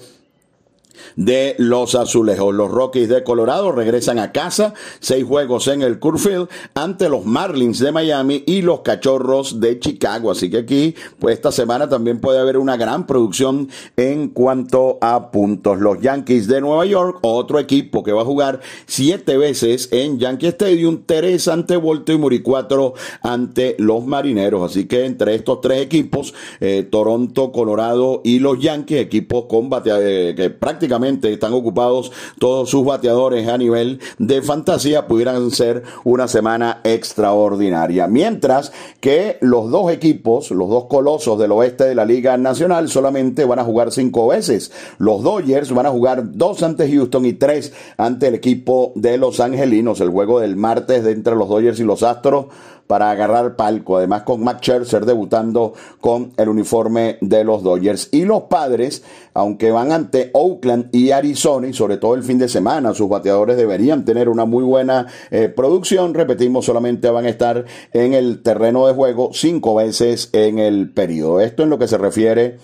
de 1.16 1.54
los 1.58 1.94
azulejos. 1.94 2.54
Los 2.54 2.70
Rockies 2.70 3.08
de 3.08 3.22
Colorado 3.24 3.72
regresan 3.72 4.18
a 4.18 4.32
casa, 4.32 4.74
seis 5.00 5.24
juegos 5.24 5.68
en 5.68 5.82
el 5.82 5.98
Curfield 5.98 6.48
ante 6.74 7.08
los 7.08 7.24
Marlins 7.24 7.78
de 7.78 7.92
Miami 7.92 8.42
y 8.46 8.62
los 8.62 8.80
Cachorros 8.80 9.60
de 9.60 9.78
Chicago. 9.78 10.30
Así 10.30 10.50
que 10.50 10.58
aquí, 10.58 10.94
pues 11.18 11.34
esta 11.34 11.52
semana 11.52 11.88
también 11.88 12.20
puede 12.20 12.38
haber 12.38 12.58
una 12.58 12.76
gran 12.76 13.06
producción 13.06 13.68
en 13.96 14.28
cuanto 14.28 14.98
a 15.00 15.30
puntos. 15.30 15.80
Los 15.80 16.00
Yankees 16.00 16.48
de 16.48 16.60
Nueva 16.60 16.86
York, 16.86 17.18
otro 17.22 17.58
equipo 17.58 18.02
que 18.02 18.12
va 18.12 18.22
a 18.22 18.24
jugar 18.24 18.60
siete 18.86 19.36
veces 19.36 19.88
en 19.92 20.18
Yankee 20.18 20.48
Stadium, 20.48 21.02
tres 21.06 21.48
ante 21.48 21.76
Volto 21.76 22.12
y 22.12 22.18
Muricuatro 22.18 22.94
ante 23.22 23.76
los 23.78 24.04
Marineros. 24.04 24.70
Así 24.70 24.86
que 24.86 25.04
entre 25.04 25.34
estos 25.34 25.60
tres 25.60 25.82
equipos, 25.82 26.34
eh, 26.60 26.86
Toronto, 26.90 27.52
Colorado 27.52 28.20
y 28.24 28.38
los 28.38 28.58
Yankees, 28.58 29.00
equipos 29.00 29.46
con 29.46 29.70
eh, 29.84 30.34
que 30.36 30.50
prácticamente 30.50 30.79
están 30.86 31.52
ocupados 31.52 32.12
todos 32.38 32.70
sus 32.70 32.84
bateadores 32.84 33.48
a 33.48 33.58
nivel 33.58 34.00
de 34.18 34.42
fantasía, 34.42 35.06
pudieran 35.06 35.50
ser 35.50 35.82
una 36.04 36.28
semana 36.28 36.80
extraordinaria. 36.84 38.06
Mientras 38.06 38.72
que 39.00 39.38
los 39.40 39.70
dos 39.70 39.90
equipos, 39.92 40.50
los 40.50 40.68
dos 40.68 40.86
colosos 40.86 41.38
del 41.38 41.52
oeste 41.52 41.84
de 41.84 41.94
la 41.94 42.04
Liga 42.04 42.36
Nacional, 42.36 42.88
solamente 42.88 43.44
van 43.44 43.58
a 43.58 43.64
jugar 43.64 43.92
cinco 43.92 44.28
veces. 44.28 44.72
Los 44.98 45.22
Dodgers 45.22 45.72
van 45.72 45.86
a 45.86 45.90
jugar 45.90 46.32
dos 46.32 46.62
ante 46.62 46.90
Houston 46.90 47.26
y 47.26 47.32
tres 47.32 47.72
ante 47.96 48.28
el 48.28 48.34
equipo 48.34 48.92
de 48.94 49.18
los 49.18 49.40
Angelinos. 49.40 50.00
El 50.00 50.10
juego 50.10 50.40
del 50.40 50.56
martes 50.56 51.04
de 51.04 51.12
entre 51.12 51.34
los 51.34 51.48
Dodgers 51.48 51.80
y 51.80 51.84
los 51.84 52.02
Astros 52.02 52.46
para 52.90 53.12
agarrar 53.12 53.54
palco. 53.54 53.98
Además 53.98 54.22
con 54.24 54.42
Max 54.42 54.62
Scherzer 54.62 55.06
debutando 55.06 55.74
con 56.00 56.32
el 56.36 56.48
uniforme 56.48 57.18
de 57.20 57.44
los 57.44 57.62
Dodgers. 57.62 58.08
Y 58.10 58.24
los 58.24 58.42
padres, 58.42 59.04
aunque 59.32 59.70
van 59.70 59.92
ante 59.92 60.30
Oakland 60.32 60.88
y 60.90 61.12
Arizona, 61.12 61.68
y 61.68 61.72
sobre 61.72 61.98
todo 61.98 62.16
el 62.16 62.24
fin 62.24 62.40
de 62.40 62.48
semana, 62.48 62.92
sus 62.92 63.08
bateadores 63.08 63.56
deberían 63.56 64.04
tener 64.04 64.28
una 64.28 64.44
muy 64.44 64.64
buena 64.64 65.06
eh, 65.30 65.48
producción. 65.48 66.14
Repetimos, 66.14 66.64
solamente 66.64 67.08
van 67.10 67.26
a 67.26 67.28
estar 67.28 67.64
en 67.92 68.12
el 68.12 68.42
terreno 68.42 68.88
de 68.88 68.94
juego 68.94 69.30
cinco 69.34 69.76
veces 69.76 70.28
en 70.32 70.58
el 70.58 70.90
periodo. 70.90 71.38
Esto 71.38 71.62
en 71.62 71.70
lo 71.70 71.78
que 71.78 71.86
se 71.86 71.96
refiere 71.96 72.58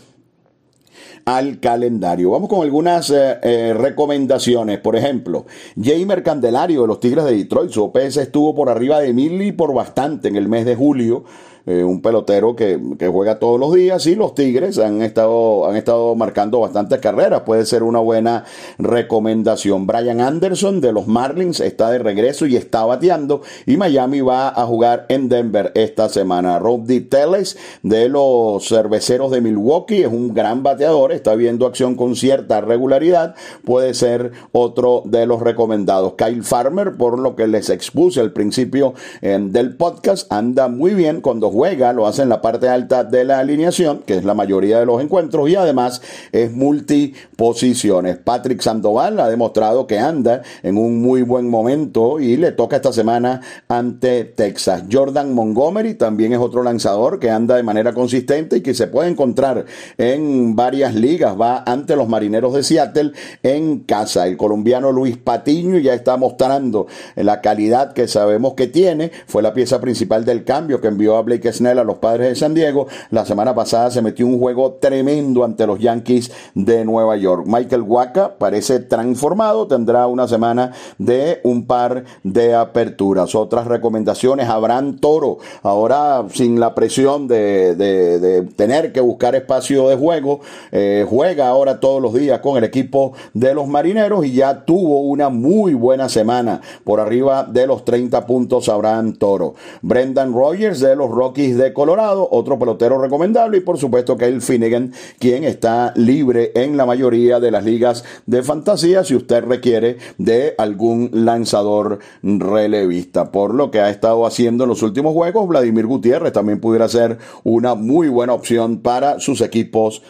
al 1.26 1.58
calendario. 1.58 2.30
Vamos 2.30 2.48
con 2.48 2.62
algunas 2.62 3.10
eh, 3.10 3.38
eh, 3.42 3.74
recomendaciones. 3.76 4.78
Por 4.78 4.94
ejemplo, 4.94 5.44
Jamer 5.80 6.22
Candelario 6.22 6.82
de 6.82 6.86
los 6.86 7.00
Tigres 7.00 7.24
de 7.24 7.36
Detroit. 7.36 7.70
Su 7.72 7.84
OPS 7.84 8.18
estuvo 8.18 8.54
por 8.54 8.70
arriba 8.70 9.00
de 9.00 9.12
mil 9.12 9.42
y 9.42 9.50
por 9.50 9.74
bastante 9.74 10.28
en 10.28 10.36
el 10.36 10.48
mes 10.48 10.64
de 10.64 10.76
julio. 10.76 11.24
Eh, 11.66 11.82
un 11.82 12.00
pelotero 12.00 12.54
que, 12.54 12.78
juega 13.10 13.40
todos 13.40 13.58
los 13.58 13.74
días 13.74 14.06
y 14.06 14.14
los 14.14 14.34
Tigres 14.34 14.78
han 14.78 15.02
estado, 15.02 15.68
han 15.68 15.76
estado 15.76 16.14
marcando 16.14 16.60
bastantes 16.60 17.00
carreras. 17.00 17.42
Puede 17.42 17.66
ser 17.66 17.82
una 17.82 17.98
buena 17.98 18.44
recomendación. 18.78 19.86
Brian 19.86 20.20
Anderson 20.20 20.80
de 20.80 20.92
los 20.92 21.08
Marlins 21.08 21.58
está 21.58 21.90
de 21.90 21.98
regreso 21.98 22.46
y 22.46 22.56
está 22.56 22.84
bateando 22.84 23.42
y 23.66 23.76
Miami 23.76 24.20
va 24.20 24.48
a 24.48 24.64
jugar 24.66 25.06
en 25.08 25.28
Denver 25.28 25.72
esta 25.74 26.08
semana. 26.08 26.58
Rob 26.60 26.84
D. 26.84 27.00
Teles 27.00 27.58
de 27.82 28.08
los 28.08 28.66
Cerveceros 28.68 29.30
de 29.30 29.40
Milwaukee 29.40 30.02
es 30.02 30.08
un 30.08 30.34
gran 30.34 30.62
bateador, 30.62 31.12
está 31.12 31.34
viendo 31.34 31.66
acción 31.66 31.96
con 31.96 32.14
cierta 32.14 32.60
regularidad, 32.60 33.34
puede 33.64 33.94
ser 33.94 34.32
otro 34.52 35.02
de 35.04 35.26
los 35.26 35.40
recomendados. 35.40 36.14
Kyle 36.14 36.44
Farmer, 36.44 36.96
por 36.96 37.18
lo 37.18 37.34
que 37.34 37.46
les 37.46 37.70
expuse 37.70 38.20
al 38.20 38.32
principio 38.32 38.94
eh, 39.20 39.38
del 39.40 39.76
podcast, 39.76 40.32
anda 40.32 40.68
muy 40.68 40.94
bien 40.94 41.20
cuando 41.20 41.50
juega, 41.56 41.94
lo 41.94 42.06
hace 42.06 42.20
en 42.20 42.28
la 42.28 42.42
parte 42.42 42.68
alta 42.68 43.02
de 43.02 43.24
la 43.24 43.38
alineación, 43.38 44.02
que 44.04 44.18
es 44.18 44.24
la 44.24 44.34
mayoría 44.34 44.78
de 44.78 44.84
los 44.84 45.00
encuentros, 45.00 45.48
y 45.48 45.56
además 45.56 46.02
es 46.30 46.52
multiposiciones. 46.52 48.18
Patrick 48.18 48.60
Sandoval 48.60 49.18
ha 49.20 49.30
demostrado 49.30 49.86
que 49.86 49.98
anda 49.98 50.42
en 50.62 50.76
un 50.76 51.00
muy 51.00 51.22
buen 51.22 51.48
momento 51.48 52.20
y 52.20 52.36
le 52.36 52.52
toca 52.52 52.76
esta 52.76 52.92
semana 52.92 53.40
ante 53.68 54.24
Texas. 54.24 54.84
Jordan 54.92 55.32
Montgomery 55.32 55.94
también 55.94 56.34
es 56.34 56.40
otro 56.40 56.62
lanzador 56.62 57.18
que 57.18 57.30
anda 57.30 57.56
de 57.56 57.62
manera 57.62 57.94
consistente 57.94 58.58
y 58.58 58.60
que 58.60 58.74
se 58.74 58.86
puede 58.86 59.08
encontrar 59.08 59.64
en 59.96 60.56
varias 60.56 60.94
ligas. 60.94 61.40
Va 61.40 61.62
ante 61.64 61.96
los 61.96 62.06
marineros 62.06 62.52
de 62.52 62.64
Seattle 62.64 63.12
en 63.42 63.80
casa. 63.80 64.26
El 64.26 64.36
colombiano 64.36 64.92
Luis 64.92 65.16
Patiño 65.16 65.78
ya 65.78 65.94
está 65.94 66.18
mostrando 66.18 66.86
la 67.14 67.40
calidad 67.40 67.94
que 67.94 68.08
sabemos 68.08 68.52
que 68.52 68.66
tiene. 68.66 69.10
Fue 69.26 69.42
la 69.42 69.54
pieza 69.54 69.80
principal 69.80 70.26
del 70.26 70.44
cambio 70.44 70.82
que 70.82 70.88
envió 70.88 71.16
a 71.16 71.22
Blake 71.22 71.45
Snell 71.52 71.78
a 71.78 71.84
los 71.84 71.98
padres 71.98 72.28
de 72.28 72.34
San 72.36 72.54
Diego. 72.54 72.86
La 73.10 73.24
semana 73.24 73.54
pasada 73.54 73.90
se 73.90 74.02
metió 74.02 74.26
un 74.26 74.38
juego 74.38 74.78
tremendo 74.80 75.44
ante 75.44 75.66
los 75.66 75.78
Yankees 75.78 76.32
de 76.54 76.84
Nueva 76.84 77.16
York. 77.16 77.44
Michael 77.46 77.82
Waka 77.82 78.36
parece 78.38 78.80
transformado, 78.80 79.66
tendrá 79.66 80.06
una 80.06 80.28
semana 80.28 80.72
de 80.98 81.40
un 81.44 81.66
par 81.66 82.04
de 82.22 82.54
aperturas. 82.54 83.34
Otras 83.34 83.66
recomendaciones, 83.66 84.48
Abraham 84.48 84.98
Toro, 84.98 85.38
ahora 85.62 86.24
sin 86.32 86.60
la 86.60 86.74
presión 86.74 87.28
de, 87.28 88.46
tener 88.56 88.92
que 88.92 89.00
buscar 89.00 89.34
espacio 89.34 89.88
de 89.88 89.96
juego, 89.96 90.40
eh, 90.72 91.06
juega 91.08 91.48
ahora 91.48 91.80
todos 91.80 92.00
los 92.00 92.14
días 92.14 92.40
con 92.40 92.56
el 92.56 92.64
equipo 92.64 93.12
de 93.34 93.54
los 93.54 93.68
marineros 93.68 94.24
y 94.24 94.32
ya 94.32 94.64
tuvo 94.64 95.00
una 95.00 95.28
muy 95.28 95.74
buena 95.74 96.08
semana 96.08 96.60
por 96.84 97.00
arriba 97.00 97.44
de 97.44 97.66
los 97.66 97.84
30 97.84 98.26
puntos 98.26 98.68
Abraham 98.68 99.14
Toro. 99.14 99.54
Brendan 99.82 100.32
Rogers 100.32 100.80
de 100.80 100.96
los 100.96 101.10
Rockies 101.10 101.35
de 101.36 101.74
Colorado, 101.74 102.26
otro 102.30 102.58
pelotero 102.58 102.98
recomendable 102.98 103.58
y 103.58 103.60
por 103.60 103.76
supuesto 103.76 104.16
Kyle 104.16 104.40
Finnegan, 104.40 104.92
quien 105.18 105.44
está 105.44 105.92
libre 105.94 106.52
en 106.54 106.78
la 106.78 106.86
mayoría 106.86 107.40
de 107.40 107.50
las 107.50 107.62
ligas 107.62 108.04
de 108.24 108.42
fantasía 108.42 109.04
si 109.04 109.14
usted 109.14 109.44
requiere 109.44 109.98
de 110.16 110.54
algún 110.56 111.10
lanzador 111.12 111.98
relevista. 112.22 113.32
Por 113.32 113.52
lo 113.52 113.70
que 113.70 113.80
ha 113.80 113.90
estado 113.90 114.24
haciendo 114.24 114.64
en 114.64 114.70
los 114.70 114.82
últimos 114.82 115.12
juegos, 115.12 115.46
Vladimir 115.46 115.86
Gutiérrez 115.86 116.32
también 116.32 116.58
pudiera 116.58 116.88
ser 116.88 117.18
una 117.44 117.74
muy 117.74 118.08
buena 118.08 118.32
opción 118.32 118.78
para 118.78 119.20
sus 119.20 119.42
equipos 119.42 120.02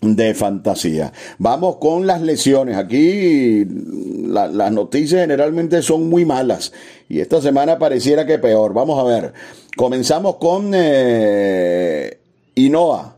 de 0.00 0.34
fantasía. 0.34 1.12
Vamos 1.38 1.76
con 1.76 2.06
las 2.06 2.20
lesiones. 2.20 2.76
Aquí 2.76 3.64
las 4.28 4.72
noticias 4.72 5.22
generalmente 5.22 5.82
son 5.82 6.08
muy 6.08 6.24
malas 6.24 6.72
y 7.08 7.20
esta 7.20 7.40
semana 7.40 7.78
pareciera 7.78 8.26
que 8.26 8.38
peor. 8.38 8.74
Vamos 8.74 8.98
a 8.98 9.04
ver. 9.04 9.32
Comenzamos 9.76 10.36
con 10.36 10.72
eh, 10.74 12.18
Inoa 12.54 13.15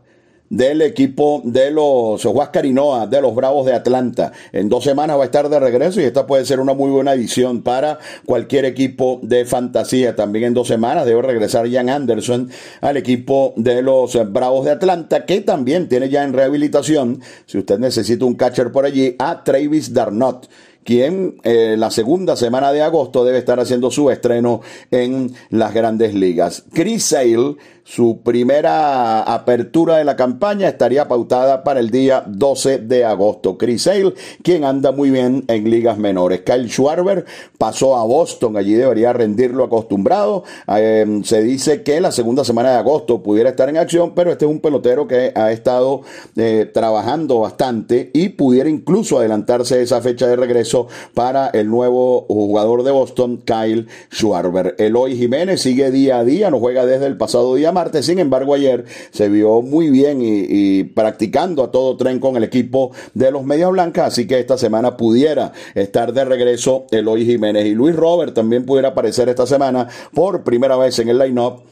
del 0.49 0.81
equipo 0.81 1.41
de 1.43 1.71
los 1.71 2.25
Huáscar 2.25 2.65
Inoa, 2.65 3.07
de 3.07 3.21
los 3.21 3.35
Bravos 3.35 3.65
de 3.65 3.73
Atlanta. 3.73 4.31
En 4.51 4.69
dos 4.69 4.83
semanas 4.83 5.17
va 5.17 5.23
a 5.23 5.25
estar 5.25 5.49
de 5.49 5.59
regreso 5.59 6.01
y 6.01 6.05
esta 6.05 6.25
puede 6.25 6.45
ser 6.45 6.59
una 6.59 6.73
muy 6.73 6.89
buena 6.89 7.13
edición 7.13 7.61
para 7.61 7.99
cualquier 8.25 8.65
equipo 8.65 9.19
de 9.21 9.45
fantasía. 9.45 10.15
También 10.15 10.45
en 10.45 10.53
dos 10.53 10.67
semanas 10.67 11.05
debe 11.05 11.21
regresar 11.21 11.69
Jan 11.69 11.89
Anderson 11.89 12.49
al 12.81 12.97
equipo 12.97 13.53
de 13.55 13.81
los 13.81 14.17
Bravos 14.31 14.65
de 14.65 14.71
Atlanta, 14.71 15.25
que 15.25 15.41
también 15.41 15.87
tiene 15.87 16.09
ya 16.09 16.23
en 16.23 16.33
rehabilitación, 16.33 17.21
si 17.45 17.57
usted 17.57 17.79
necesita 17.79 18.25
un 18.25 18.35
catcher 18.35 18.71
por 18.71 18.85
allí, 18.85 19.15
a 19.19 19.43
Travis 19.43 19.93
Darnot 19.93 20.49
quien 20.83 21.39
eh, 21.43 21.75
la 21.77 21.91
segunda 21.91 22.35
semana 22.35 22.71
de 22.71 22.81
agosto 22.81 23.23
debe 23.23 23.37
estar 23.37 23.59
haciendo 23.59 23.91
su 23.91 24.09
estreno 24.09 24.61
en 24.89 25.31
las 25.51 25.71
grandes 25.71 26.15
ligas. 26.15 26.63
Chris 26.73 27.03
Sale 27.03 27.57
Su 27.91 28.21
primera 28.21 29.23
apertura 29.23 29.97
de 29.97 30.03
la 30.03 30.15
campaña 30.15 30.67
estaría 30.67 31.07
pautada 31.07 31.63
para 31.63 31.79
el 31.79 31.89
día 31.89 32.23
12 32.27 32.77
de 32.77 33.03
agosto. 33.03 33.57
Chris 33.57 33.81
Sale, 33.81 34.13
quien 34.43 34.63
anda 34.63 34.91
muy 34.91 35.09
bien 35.09 35.43
en 35.47 35.67
ligas 35.67 35.97
menores. 35.97 36.41
Kyle 36.41 36.69
Schwarber 36.69 37.25
pasó 37.57 37.97
a 37.97 38.03
Boston, 38.03 38.57
allí 38.57 38.75
debería 38.75 39.11
rendir 39.11 39.55
lo 39.55 39.63
acostumbrado. 39.63 40.43
Eh, 40.67 41.21
se 41.23 41.41
dice 41.41 41.81
que 41.81 41.99
la 41.99 42.11
segunda 42.11 42.43
semana 42.43 42.69
de 42.69 42.77
agosto 42.77 43.23
pudiera 43.23 43.49
estar 43.49 43.69
en 43.69 43.77
acción, 43.77 44.13
pero 44.13 44.31
este 44.31 44.45
es 44.45 44.51
un 44.51 44.59
pelotero 44.59 45.07
que 45.07 45.31
ha 45.33 45.51
estado 45.51 46.03
eh, 46.35 46.69
trabajando 46.71 47.39
bastante 47.39 48.11
y 48.13 48.29
pudiera 48.29 48.69
incluso 48.69 49.17
adelantarse 49.17 49.81
esa 49.81 49.99
fecha 49.99 50.27
de 50.27 50.35
regreso 50.35 50.87
para 51.15 51.47
el 51.47 51.67
nuevo 51.67 52.27
jugador 52.27 52.83
de 52.83 52.91
Boston, 52.91 53.41
Kyle 53.43 53.87
Schwarber. 54.13 54.75
Eloy 54.77 55.17
Jiménez 55.17 55.59
sigue 55.59 55.89
día 55.89 56.19
a 56.19 56.23
día, 56.23 56.51
no 56.51 56.59
juega 56.59 56.85
desde 56.85 57.07
el 57.07 57.17
pasado 57.17 57.55
día 57.55 57.71
sin 58.01 58.19
embargo, 58.19 58.53
ayer 58.53 58.85
se 59.11 59.29
vio 59.29 59.61
muy 59.61 59.89
bien 59.89 60.19
y, 60.21 60.83
practicando 60.83 61.63
a 61.63 61.71
todo 61.71 61.97
tren 61.97 62.19
con 62.19 62.35
el 62.35 62.43
equipo 62.43 62.91
de 63.13 63.31
los 63.31 63.43
Medias 63.43 63.71
Blancas, 63.71 64.07
así 64.07 64.27
que 64.27 64.39
esta 64.39 64.57
semana 64.57 64.97
pudiera 64.97 65.51
estar 65.75 66.13
de 66.13 66.25
regreso 66.25 66.85
Eloy 66.91 67.25
Jiménez. 67.25 67.65
Y 67.65 67.73
Luis 67.73 67.95
Robert 67.95 68.33
también 68.33 68.65
pudiera 68.65 68.89
aparecer 68.89 69.29
esta 69.29 69.47
semana 69.47 69.87
por 70.13 70.43
primera 70.43 70.75
vez 70.77 70.99
en 70.99 71.09
el 71.09 71.19
line-up 71.19 71.63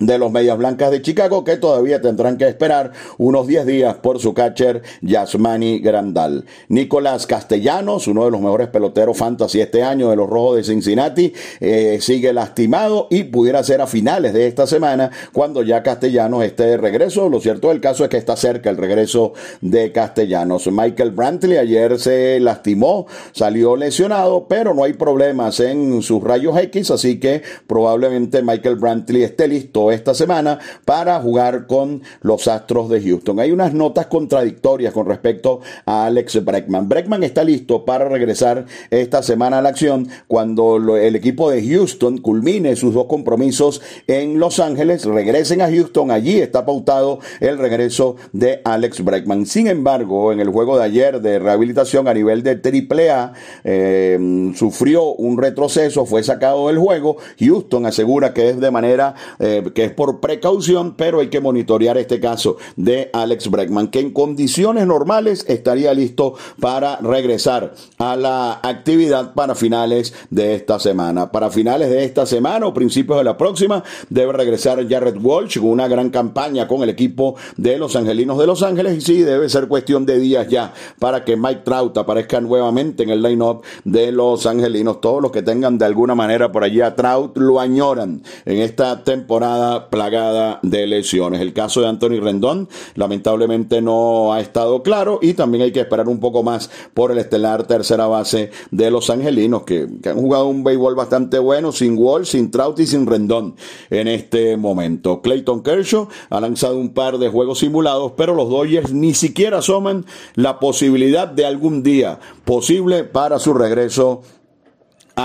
de 0.00 0.18
los 0.18 0.32
Medias 0.32 0.58
Blancas 0.58 0.90
de 0.90 1.02
Chicago 1.02 1.44
que 1.44 1.56
todavía 1.56 2.00
tendrán 2.00 2.36
que 2.36 2.48
esperar 2.48 2.92
unos 3.18 3.46
10 3.46 3.66
días 3.66 3.94
por 3.96 4.18
su 4.18 4.34
catcher 4.34 4.82
Yasmani 5.02 5.78
Grandal. 5.78 6.46
Nicolás 6.68 7.26
Castellanos, 7.26 8.08
uno 8.08 8.24
de 8.24 8.30
los 8.30 8.40
mejores 8.40 8.68
peloteros 8.68 9.16
fantasy 9.16 9.60
este 9.60 9.82
año 9.82 10.10
de 10.10 10.16
los 10.16 10.28
Rojos 10.28 10.56
de 10.56 10.64
Cincinnati, 10.64 11.32
eh, 11.60 11.98
sigue 12.00 12.32
lastimado 12.32 13.06
y 13.10 13.24
pudiera 13.24 13.62
ser 13.62 13.82
a 13.82 13.86
finales 13.86 14.32
de 14.32 14.46
esta 14.46 14.66
semana 14.66 15.10
cuando 15.32 15.62
ya 15.62 15.82
Castellanos 15.82 16.42
esté 16.44 16.64
de 16.64 16.76
regreso. 16.78 17.28
Lo 17.28 17.40
cierto 17.40 17.68
del 17.68 17.80
caso 17.80 18.04
es 18.04 18.10
que 18.10 18.16
está 18.16 18.36
cerca 18.36 18.70
el 18.70 18.78
regreso 18.78 19.34
de 19.60 19.92
Castellanos. 19.92 20.66
Michael 20.72 21.10
Brantley 21.10 21.58
ayer 21.58 21.98
se 21.98 22.40
lastimó, 22.40 23.06
salió 23.32 23.76
lesionado, 23.76 24.46
pero 24.48 24.72
no 24.72 24.84
hay 24.84 24.94
problemas 24.94 25.60
en 25.60 26.00
sus 26.00 26.24
rayos 26.24 26.56
X, 26.58 26.90
así 26.90 27.20
que 27.20 27.42
probablemente 27.66 28.42
Michael 28.42 28.76
Brantley 28.76 29.24
esté 29.24 29.46
listo 29.46 29.89
esta 29.92 30.14
semana 30.14 30.58
para 30.84 31.20
jugar 31.20 31.66
con 31.66 32.02
los 32.22 32.48
Astros 32.48 32.88
de 32.88 33.02
Houston. 33.02 33.40
Hay 33.40 33.52
unas 33.52 33.74
notas 33.74 34.06
contradictorias 34.06 34.92
con 34.92 35.06
respecto 35.06 35.60
a 35.86 36.06
Alex 36.06 36.44
Breckman. 36.44 36.88
Breckman 36.88 37.22
está 37.22 37.44
listo 37.44 37.84
para 37.84 38.08
regresar 38.08 38.66
esta 38.90 39.22
semana 39.22 39.58
a 39.58 39.62
la 39.62 39.70
acción 39.70 40.08
cuando 40.26 40.96
el 40.96 41.16
equipo 41.16 41.50
de 41.50 41.66
Houston 41.66 42.18
culmine 42.18 42.76
sus 42.76 42.94
dos 42.94 43.06
compromisos 43.06 43.80
en 44.06 44.38
Los 44.38 44.60
Ángeles, 44.60 45.04
regresen 45.04 45.62
a 45.62 45.68
Houston, 45.68 46.10
allí 46.10 46.40
está 46.40 46.64
pautado 46.64 47.20
el 47.40 47.58
regreso 47.58 48.16
de 48.32 48.60
Alex 48.64 49.04
Breckman. 49.04 49.46
Sin 49.46 49.66
embargo, 49.66 50.32
en 50.32 50.40
el 50.40 50.48
juego 50.48 50.78
de 50.78 50.84
ayer 50.84 51.20
de 51.20 51.38
rehabilitación 51.38 52.08
a 52.08 52.14
nivel 52.14 52.42
de 52.42 52.52
AAA, 52.52 53.32
eh, 53.64 54.52
sufrió 54.54 55.12
un 55.12 55.38
retroceso, 55.38 56.06
fue 56.06 56.22
sacado 56.22 56.68
del 56.68 56.78
juego. 56.78 57.16
Houston 57.38 57.86
asegura 57.86 58.32
que 58.34 58.50
es 58.50 58.60
de 58.60 58.70
manera 58.70 59.14
eh, 59.38 59.62
es 59.84 59.92
por 59.92 60.20
precaución, 60.20 60.94
pero 60.96 61.20
hay 61.20 61.28
que 61.28 61.40
monitorear 61.40 61.98
este 61.98 62.20
caso 62.20 62.56
de 62.76 63.10
Alex 63.12 63.50
Bregman, 63.50 63.88
que 63.88 64.00
en 64.00 64.12
condiciones 64.12 64.86
normales 64.86 65.44
estaría 65.48 65.94
listo 65.94 66.34
para 66.60 66.96
regresar 66.96 67.74
a 67.98 68.16
la 68.16 68.60
actividad 68.62 69.34
para 69.34 69.54
finales 69.54 70.14
de 70.30 70.54
esta 70.54 70.78
semana. 70.78 71.30
Para 71.30 71.50
finales 71.50 71.90
de 71.90 72.04
esta 72.04 72.26
semana 72.26 72.66
o 72.66 72.74
principios 72.74 73.18
de 73.18 73.24
la 73.24 73.36
próxima, 73.36 73.82
debe 74.08 74.32
regresar 74.32 74.86
Jared 74.88 75.16
Walsh 75.20 75.58
con 75.58 75.70
una 75.70 75.88
gran 75.88 76.10
campaña 76.10 76.66
con 76.66 76.82
el 76.82 76.88
equipo 76.88 77.36
de 77.56 77.78
los 77.78 77.96
Angelinos 77.96 78.38
de 78.38 78.46
Los 78.46 78.62
Ángeles 78.62 78.96
y 78.96 79.00
sí, 79.00 79.22
debe 79.22 79.48
ser 79.48 79.68
cuestión 79.68 80.06
de 80.06 80.18
días 80.18 80.48
ya 80.48 80.72
para 80.98 81.24
que 81.24 81.36
Mike 81.36 81.62
Trout 81.64 81.96
aparezca 81.96 82.40
nuevamente 82.40 83.02
en 83.02 83.10
el 83.10 83.22
line-up 83.22 83.62
de 83.84 84.12
los 84.12 84.46
Angelinos. 84.46 85.00
Todos 85.00 85.22
los 85.22 85.30
que 85.30 85.42
tengan 85.42 85.78
de 85.78 85.84
alguna 85.84 86.14
manera 86.14 86.52
por 86.52 86.64
allí 86.64 86.80
a 86.80 86.94
Trout 86.94 87.36
lo 87.36 87.60
añoran 87.60 88.22
en 88.44 88.58
esta 88.58 89.02
temporada 89.04 89.69
plagada 89.90 90.58
de 90.62 90.86
lesiones. 90.86 91.40
El 91.40 91.52
caso 91.52 91.80
de 91.80 91.88
Anthony 91.88 92.20
Rendón 92.20 92.68
lamentablemente 92.94 93.80
no 93.80 94.32
ha 94.32 94.40
estado 94.40 94.82
claro 94.82 95.18
y 95.22 95.34
también 95.34 95.64
hay 95.64 95.72
que 95.72 95.80
esperar 95.80 96.08
un 96.08 96.20
poco 96.20 96.42
más 96.42 96.70
por 96.94 97.12
el 97.12 97.18
estelar 97.18 97.66
tercera 97.66 98.06
base 98.06 98.50
de 98.70 98.90
los 98.90 99.10
angelinos 99.10 99.62
que, 99.62 99.86
han 100.04 100.16
jugado 100.16 100.48
un 100.48 100.64
béisbol 100.64 100.94
bastante 100.94 101.38
bueno 101.38 101.72
sin 101.72 101.96
Wall, 101.96 102.26
sin 102.26 102.50
Trout 102.50 102.78
y 102.80 102.86
sin 102.86 103.06
Rendón 103.06 103.54
en 103.90 104.08
este 104.08 104.56
momento. 104.56 105.22
Clayton 105.22 105.62
Kershaw 105.62 106.08
ha 106.30 106.40
lanzado 106.40 106.76
un 106.76 106.90
par 106.90 107.18
de 107.18 107.28
juegos 107.28 107.60
simulados, 107.60 108.12
pero 108.16 108.34
los 108.34 108.48
Dodgers 108.50 108.92
ni 108.92 109.14
siquiera 109.14 109.58
asoman 109.58 110.04
la 110.34 110.58
posibilidad 110.58 111.28
de 111.28 111.46
algún 111.46 111.82
día 111.82 112.18
posible 112.44 113.04
para 113.04 113.38
su 113.38 113.54
regreso 113.54 114.22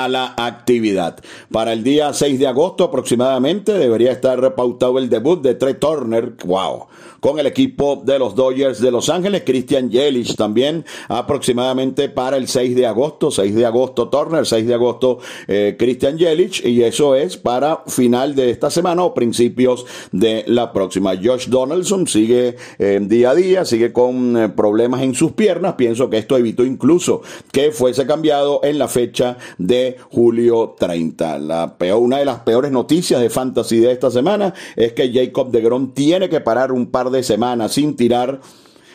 a 0.04 0.10
la 0.10 0.34
actividad. 0.38 1.18
Para 1.52 1.72
el 1.72 1.84
día 1.84 2.12
6 2.12 2.38
de 2.38 2.48
agosto 2.48 2.84
aproximadamente 2.84 3.72
debería 3.74 4.12
estar 4.12 4.40
repautado 4.40 5.00
el 5.00 5.10
debut 5.10 5.42
de 5.42 5.56
Trey 5.56 5.76
Turner. 5.76 6.34
¡Wow! 6.46 6.88
con 7.26 7.40
el 7.40 7.48
equipo 7.48 8.04
de 8.06 8.20
los 8.20 8.36
Dodgers 8.36 8.80
de 8.80 8.92
Los 8.92 9.10
Ángeles. 9.10 9.42
Christian 9.44 9.90
Yelich 9.90 10.36
también 10.36 10.86
aproximadamente 11.08 12.08
para 12.08 12.38
el 12.38 12.48
6 12.48 12.76
de 12.76 12.86
agosto. 12.86 13.32
6 13.32 13.56
de 13.56 13.66
agosto 13.66 14.10
Turner, 14.10 14.46
6 14.46 14.68
de 14.68 14.74
agosto 14.76 15.18
eh, 15.48 15.76
Christian 15.76 16.20
Yelich 16.20 16.64
y 16.64 16.84
eso 16.84 17.16
es 17.16 17.36
para 17.36 17.82
final 17.88 18.36
de 18.36 18.52
esta 18.52 18.70
semana 18.70 19.04
o 19.04 19.16
principios 19.16 19.88
de 20.12 20.44
la 20.46 20.72
próxima. 20.72 21.14
Josh 21.16 21.48
Donaldson 21.48 22.06
sigue 22.06 22.58
eh, 22.78 23.00
día 23.02 23.32
a 23.32 23.36
día, 23.36 23.66
sigue 23.66 23.92
con 23.92 24.38
eh, 24.38 24.50
problemas 24.50 25.02
en 25.02 25.16
sus 25.16 25.32
piernas. 25.32 25.74
Pienso 25.74 26.12
que 26.12 26.20
esto 26.20 26.38
evitó 26.38 26.64
incluso 26.64 27.24
que 27.52 27.72
fuese 27.72 28.06
cambiado 28.06 28.60
en 28.64 28.78
la 28.78 28.88
fecha 28.88 29.38
de 29.58 29.85
julio 30.12 30.76
30. 30.78 31.40
La 31.40 31.78
peor, 31.78 32.02
una 32.02 32.20
de 32.20 32.26
las 32.26 32.42
peores 32.42 32.72
noticias 32.72 33.20
de 33.20 33.32
fantasy 33.32 33.80
de 33.80 33.92
esta 33.92 34.12
semana 34.12 34.54
es 34.76 34.94
que 34.94 35.12
Jacob 35.12 35.50
de 35.50 35.62
Grom 35.62 35.94
tiene 35.94 36.30
que 36.30 36.42
parar 36.42 36.72
un 36.72 36.88
par 36.88 37.10
de 37.10 37.16
de 37.16 37.24
semana 37.24 37.70
sin 37.70 37.96
tirar 37.96 38.40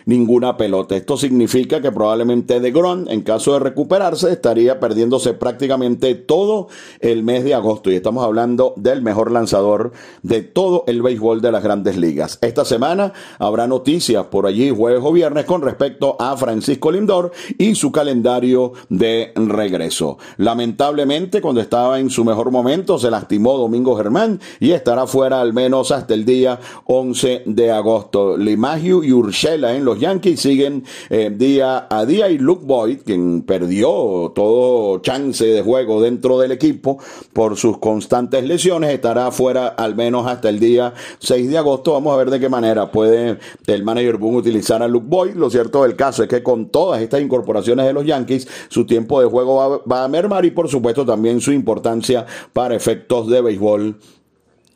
ninguna 0.07 0.57
pelota. 0.57 0.97
Esto 0.97 1.17
significa 1.17 1.81
que 1.81 1.93
probablemente 1.93 2.61
de 2.61 2.71
Gron, 2.71 3.07
en 3.11 3.23
caso 3.23 3.55
de 3.55 3.61
recuperarse, 3.61 4.31
estaría 4.31 4.81
perdiéndose 4.81 5.35
prácticamente 5.35 6.15
todo 6.15 6.69
el 7.01 7.23
mes 7.23 7.45
de 7.45 7.55
agosto. 7.55 7.91
Y 7.91 7.95
estamos 7.95 8.25
hablando 8.25 8.75
del 8.77 9.03
mejor 9.03 9.31
lanzador 9.31 9.93
de 10.23 10.43
todo 10.43 10.85
el 10.87 11.03
béisbol 11.03 11.41
de 11.41 11.53
las 11.53 11.63
grandes 11.63 11.97
ligas. 11.97 12.39
Esta 12.41 12.65
semana 12.65 13.13
habrá 13.39 13.67
noticias 13.67 14.27
por 14.27 14.47
allí, 14.47 14.71
jueves 14.71 15.03
o 15.05 15.13
viernes, 15.13 15.45
con 15.45 15.63
respecto 15.63 16.17
a 16.19 16.37
Francisco 16.37 16.91
Lindor 16.91 17.33
y 17.59 17.75
su 17.75 17.93
calendario 17.93 18.73
de 18.89 19.33
regreso. 19.35 20.19
Lamentablemente, 20.37 21.41
cuando 21.41 21.61
estaba 21.61 21.99
en 21.99 22.11
su 22.11 22.25
mejor 22.25 22.51
momento, 22.51 22.99
se 22.99 23.11
lastimó 23.11 23.57
Domingo 23.57 23.97
Germán 23.97 24.41
y 24.59 24.73
estará 24.73 25.07
fuera 25.07 25.41
al 25.41 25.53
menos 25.53 25.91
hasta 25.91 26.15
el 26.15 26.25
día 26.25 26.59
11 26.85 27.43
de 27.47 27.71
agosto. 27.71 28.37
Limagio 28.37 29.03
y 29.03 29.13
Urshela 29.13 29.75
en 29.75 29.85
los 29.91 29.99
Yankees 29.99 30.39
siguen 30.39 30.85
eh, 31.09 31.33
día 31.35 31.89
a 31.91 32.07
día 32.07 32.29
y 32.29 32.39
Luke 32.39 32.65
Boyd, 32.65 33.01
quien 33.05 33.43
perdió 33.43 34.31
todo 34.33 35.01
chance 35.01 35.45
de 35.45 35.63
juego 35.63 36.01
dentro 36.01 36.39
del 36.39 36.53
equipo 36.53 36.99
por 37.33 37.57
sus 37.57 37.79
constantes 37.79 38.45
lesiones, 38.45 38.95
estará 38.95 39.33
fuera 39.33 39.67
al 39.67 39.97
menos 39.97 40.29
hasta 40.29 40.49
el 40.49 40.61
día 40.61 40.95
6 41.19 41.51
de 41.51 41.59
agosto. 41.59 41.95
Vamos 41.95 42.15
a 42.15 42.19
ver 42.19 42.31
de 42.31 42.39
qué 42.39 42.49
manera 42.49 42.93
puede 42.93 43.39
el 43.67 43.83
manager 43.83 44.19
Boone 44.19 44.39
utilizar 44.39 44.81
a 44.81 44.87
Luke 44.87 45.07
Boyd. 45.09 45.35
Lo 45.35 45.51
cierto 45.51 45.83
del 45.83 45.97
caso 45.97 46.23
es 46.23 46.29
que 46.29 46.41
con 46.41 46.69
todas 46.69 47.03
estas 47.03 47.21
incorporaciones 47.21 47.85
de 47.85 47.93
los 47.93 48.07
Yankees, 48.07 48.47
su 48.69 48.87
tiempo 48.87 49.21
de 49.21 49.27
juego 49.27 49.57
va, 49.57 49.79
va 49.79 50.05
a 50.05 50.09
mermar 50.09 50.45
y 50.45 50.53
por 50.53 50.69
supuesto 50.69 51.05
también 51.05 51.41
su 51.41 51.51
importancia 51.51 52.25
para 52.53 52.77
efectos 52.77 53.27
de 53.27 53.41
béisbol 53.41 53.97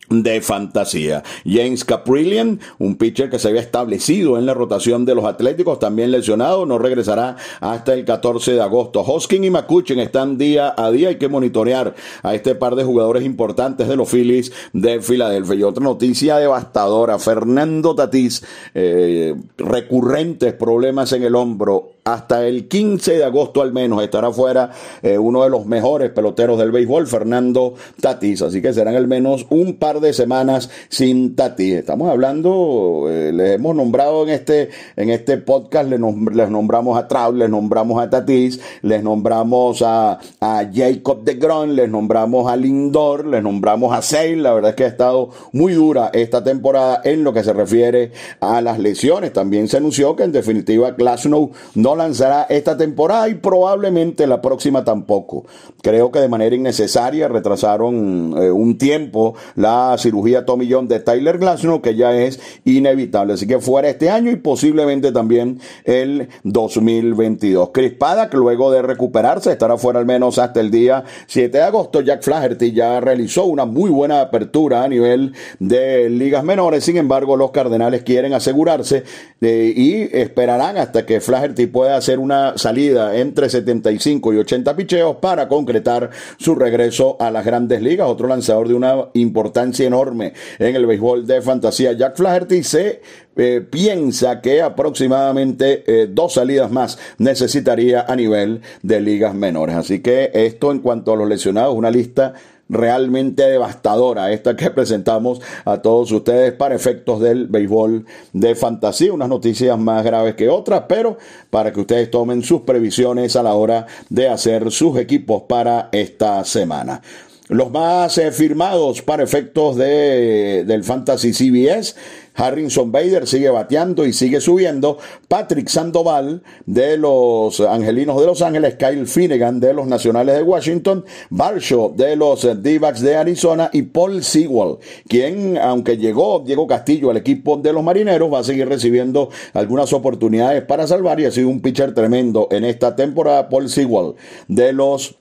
de 0.09 0.41
fantasía. 0.41 1.23
James 1.45 1.85
Caprillion, 1.85 2.61
un 2.79 2.97
pitcher 2.97 3.31
que 3.31 3.39
se 3.39 3.49
había 3.49 3.61
establecido 3.61 4.39
en 4.39 4.47
la 4.47 4.55
rotación 4.55 5.05
de 5.05 5.15
los 5.15 5.25
Atléticos, 5.25 5.79
también 5.79 6.11
lesionado, 6.11 6.67
no 6.67 6.79
regresará 6.79 7.37
hasta 7.61 7.95
el 7.95 8.05
14 8.05 8.53
de 8.53 8.63
agosto. 8.63 9.01
Hoskin 9.01 9.45
y 9.45 9.51
McCutcheon 9.51 10.01
están 10.01 10.39
día 10.39 10.75
a 10.77 10.91
día, 10.91 11.09
hay 11.09 11.17
que 11.17 11.29
monitorear 11.29 11.95
a 12.23 12.35
este 12.35 12.55
par 12.55 12.77
de 12.77 12.85
jugadores 12.85 13.25
importantes 13.25 13.89
de 13.89 13.97
los 13.97 14.09
Phillies 14.09 14.53
de 14.73 15.01
Filadelfia. 15.01 15.55
Y 15.55 15.63
otra 15.63 15.83
noticia 15.83 16.37
devastadora, 16.37 17.19
Fernando 17.19 17.95
Tatís, 17.95 18.45
eh, 18.75 19.35
recurrentes 19.57 20.53
problemas 20.55 21.13
en 21.13 21.25
el 21.25 21.35
hombro 21.35 21.94
hasta 22.05 22.47
el 22.47 22.69
15 22.69 23.15
de 23.15 23.25
agosto 23.25 23.63
al 23.63 23.73
menos 23.73 24.03
estará 24.03 24.31
fuera 24.31 24.71
eh, 25.03 25.17
uno 25.17 25.43
de 25.43 25.49
los 25.49 25.65
mejores 25.65 26.11
peloteros 26.11 26.59
del 26.59 26.71
béisbol, 26.71 27.07
Fernando 27.07 27.75
Tatis. 27.99 28.43
Así 28.43 28.61
que 28.61 28.75
serán 28.75 28.95
al 28.95 29.09
menos 29.09 29.47
un 29.49 29.77
par 29.77 30.01
de 30.01 30.13
semanas 30.13 30.69
sin 30.91 31.35
Tatis. 31.35 31.77
Estamos 31.77 32.11
hablando, 32.11 33.07
eh, 33.09 33.33
les 33.33 33.53
hemos 33.53 33.75
nombrado 33.75 34.23
en 34.25 34.29
este, 34.29 34.69
en 34.97 35.09
este 35.09 35.39
podcast, 35.39 35.89
les, 35.89 35.99
nombramos 35.99 36.99
a 36.99 37.09
Trout, 37.09 37.37
les 37.37 37.49
nombramos 37.49 38.03
a 38.03 38.11
Tatis, 38.11 38.61
les 38.83 39.03
nombramos 39.03 39.81
a, 39.81 40.19
a 40.41 40.71
Jacob 40.71 41.25
de 41.25 41.35
Gron, 41.37 41.75
les 41.75 41.89
nombramos 41.89 42.51
a 42.51 42.57
Lindor, 42.57 43.27
les 43.27 43.43
nombramos 43.43 43.97
a 43.97 44.03
Sale. 44.03 44.37
La 44.37 44.53
verdad 44.53 44.73
es 44.73 44.77
que 44.77 44.85
ha 44.85 44.89
estado 44.89 45.31
muy 45.53 45.73
dura 45.73 46.11
esta 46.13 46.45
temporada 46.45 47.01
en 47.03 47.25
lo 47.25 47.33
que 47.33 47.43
se 47.43 47.55
refiere 47.55 48.13
a 48.41 48.61
las 48.61 48.79
lesiones. 48.79 49.33
También 49.33 49.69
se 49.69 49.79
anunció 49.79 50.15
que 50.17 50.25
en 50.25 50.33
definitiva 50.33 50.91
Glasnow 50.91 51.51
no 51.75 51.94
lanzará 51.97 52.47
esta 52.49 52.77
temporada 52.77 53.29
y 53.29 53.35
probablemente 53.35 54.27
la 54.27 54.41
próxima 54.41 54.85
tampoco. 54.85 55.45
Creo 55.83 56.11
que 56.11 56.21
de 56.21 56.29
manera 56.29 56.57
innecesaria 56.57 57.29
retrasaron 57.29 58.35
eh, 58.37 58.51
un 58.51 58.79
tiempo 58.79 59.35
la 59.55 59.97
cirugía 59.99 60.45
Tommy 60.45 60.71
John 60.71 60.89
de 60.89 61.01
Tyler 61.01 61.39
Glasnow, 61.39 61.83
que 61.83 61.95
ya 61.95 62.17
es 62.17 62.41
inevitable. 62.65 63.35
Así 63.35 63.47
que 63.47 63.61
fuera 63.61 63.89
este 63.89 64.11
año 64.11 64.31
y 64.31 64.37
posiblemente 64.37 65.13
también 65.13 65.61
el 65.85 66.29
2022. 66.45 67.71
Chris 67.73 67.93
Paddock, 67.93 68.35
luego 68.35 68.71
de 68.71 68.83
recuperarse, 68.83 69.53
estará 69.53 69.77
fuera 69.77 69.99
al 69.99 70.07
menos 70.07 70.39
hasta 70.39 70.61
el 70.61 70.71
día 70.71 71.05
7 71.27 71.59
de 71.59 71.65
agosto. 71.65 72.01
Jack 72.01 72.23
Flaherty 72.23 72.73
ya 72.73 73.01
realizó 73.01 73.45
una 73.45 73.65
muy 73.65 73.91
buena 73.91 74.21
apertura 74.21 74.85
a 74.85 74.89
nivel 74.89 75.35
de 75.59 76.09
ligas 76.11 76.45
menores. 76.45 76.85
Sin 76.85 76.97
embargo, 76.97 77.37
los 77.37 77.51
Cardenales 77.51 78.03
quieren 78.03 78.33
asegurarse 78.33 79.05
de, 79.41 79.73
y 79.75 80.09
esperarán 80.13 80.77
hasta 80.79 81.07
que 81.07 81.21
Flaherty 81.21 81.67
pueda 81.67 81.84
hacer 81.93 82.19
una 82.19 82.57
salida 82.57 83.17
entre 83.17 83.49
75 83.49 84.33
y 84.33 84.39
80 84.39 84.77
picheos 84.77 85.17
para 85.17 85.49
concretar 85.49 86.11
su 86.39 86.55
regreso 86.55 87.17
a 87.21 87.31
las 87.31 87.45
grandes 87.45 87.83
ligas. 87.83 88.09
Otro 88.09 88.29
lanzador 88.29 88.69
de 88.69 88.75
una 88.75 89.09
importancia 89.15 89.87
enorme 89.87 90.33
en 90.59 90.77
el 90.77 90.87
béisbol 90.87 91.27
de 91.27 91.43
fantasía, 91.43 91.93
Jack 91.93 92.17
Flaherty, 92.17 92.63
se 92.63 93.03
eh, 93.37 93.67
piensa 93.69 94.41
que 94.41 94.63
aproximadamente 94.63 95.83
eh, 95.87 96.09
dos 96.11 96.35
salidas 96.35 96.71
más 96.71 96.99
necesitaría 97.19 98.05
a 98.07 98.15
nivel 98.15 98.61
de 98.83 99.01
ligas 99.01 99.35
menores. 99.35 99.77
Así 99.77 100.01
que 100.01 100.31
esto 100.35 100.71
en 100.71 100.79
cuanto 100.79 101.13
a 101.13 101.17
los 101.17 101.29
lesionados, 101.29 101.75
una 101.75 101.91
lista 101.91 102.35
realmente 102.75 103.43
devastadora, 103.45 104.33
esta 104.33 104.55
que 104.57 104.71
presentamos 104.75 105.41
a 105.65 105.79
todos 105.79 106.13
ustedes 106.13 106.53
para 106.53 106.75
efectos 106.75 107.21
del 107.21 107.47
béisbol 107.47 108.05
de 108.33 108.55
fantasía, 108.55 109.13
unas 109.13 109.29
noticias 109.29 109.79
más 109.79 110.05
graves 110.05 110.35
que 110.35 110.49
otras, 110.51 110.85
pero 110.89 111.17
para 111.49 111.73
que 111.73 111.81
ustedes 111.81 112.11
tomen 112.11 112.43
sus 112.43 112.63
previsiones 112.63 113.37
a 113.37 113.43
la 113.43 113.55
hora 113.55 113.87
de 114.11 114.29
hacer 114.29 114.71
sus 114.71 114.99
equipos 114.99 115.45
para 115.49 115.89
esta 115.93 116.45
semana. 116.45 117.01
Los 117.49 117.71
más 117.71 118.17
eh, 118.17 118.33
firmados 118.33 119.03
para 119.03 119.23
efectos 119.23 119.77
de, 119.77 120.65
del 120.67 120.83
Fantasy 120.83 121.33
CBS 121.35 121.95
Harrison 122.35 122.91
Bader 122.91 123.27
sigue 123.27 123.51
bateando 123.51 124.05
y 124.07 124.13
sigue 124.13 124.41
subiendo. 124.41 124.99
Patrick 125.29 125.69
Sandoval 125.69 126.43
de 126.67 126.97
los 126.99 127.61
Angelinos 127.61 128.21
de 128.21 128.27
Los 128.27 128.43
Ángeles. 128.43 128.75
Kyle 128.77 129.07
Finnegan 129.07 129.61
de 129.61 129.73
los 129.73 129.87
Nacionales 129.87 130.37
de 130.37 130.43
Washington. 130.43 131.05
Barshaw 131.31 131.95
de 131.95 132.17
los 132.17 132.43
d 132.43 132.79
de 132.79 133.17
Arizona. 133.17 133.71
Y 133.73 133.83
Paul 133.83 134.23
Sewell, 134.23 134.79
quien, 135.09 135.59
aunque 135.59 135.97
llegó 135.97 136.41
Diego 136.41 136.67
Castillo 136.67 137.11
al 137.11 137.17
equipo 137.17 137.57
de 137.57 137.73
los 137.73 137.83
Marineros, 137.83 138.33
va 138.33 138.41
a 138.41 138.45
seguir 138.45 138.69
recibiendo 138.69 139.31
algunas 139.53 139.93
oportunidades 139.93 140.63
para 140.63 140.87
salvar 140.87 141.21
y 141.21 141.27
ha 141.27 141.31
sido 141.31 141.49
un 141.49 141.61
pitcher 141.61 141.95
tremendo 141.95 142.49
en 142.51 142.65
esta 142.65 142.97
temporada. 142.97 143.49
Paul 143.49 143.69
Sewell 143.69 144.15
de 144.49 144.73
los 144.73 145.17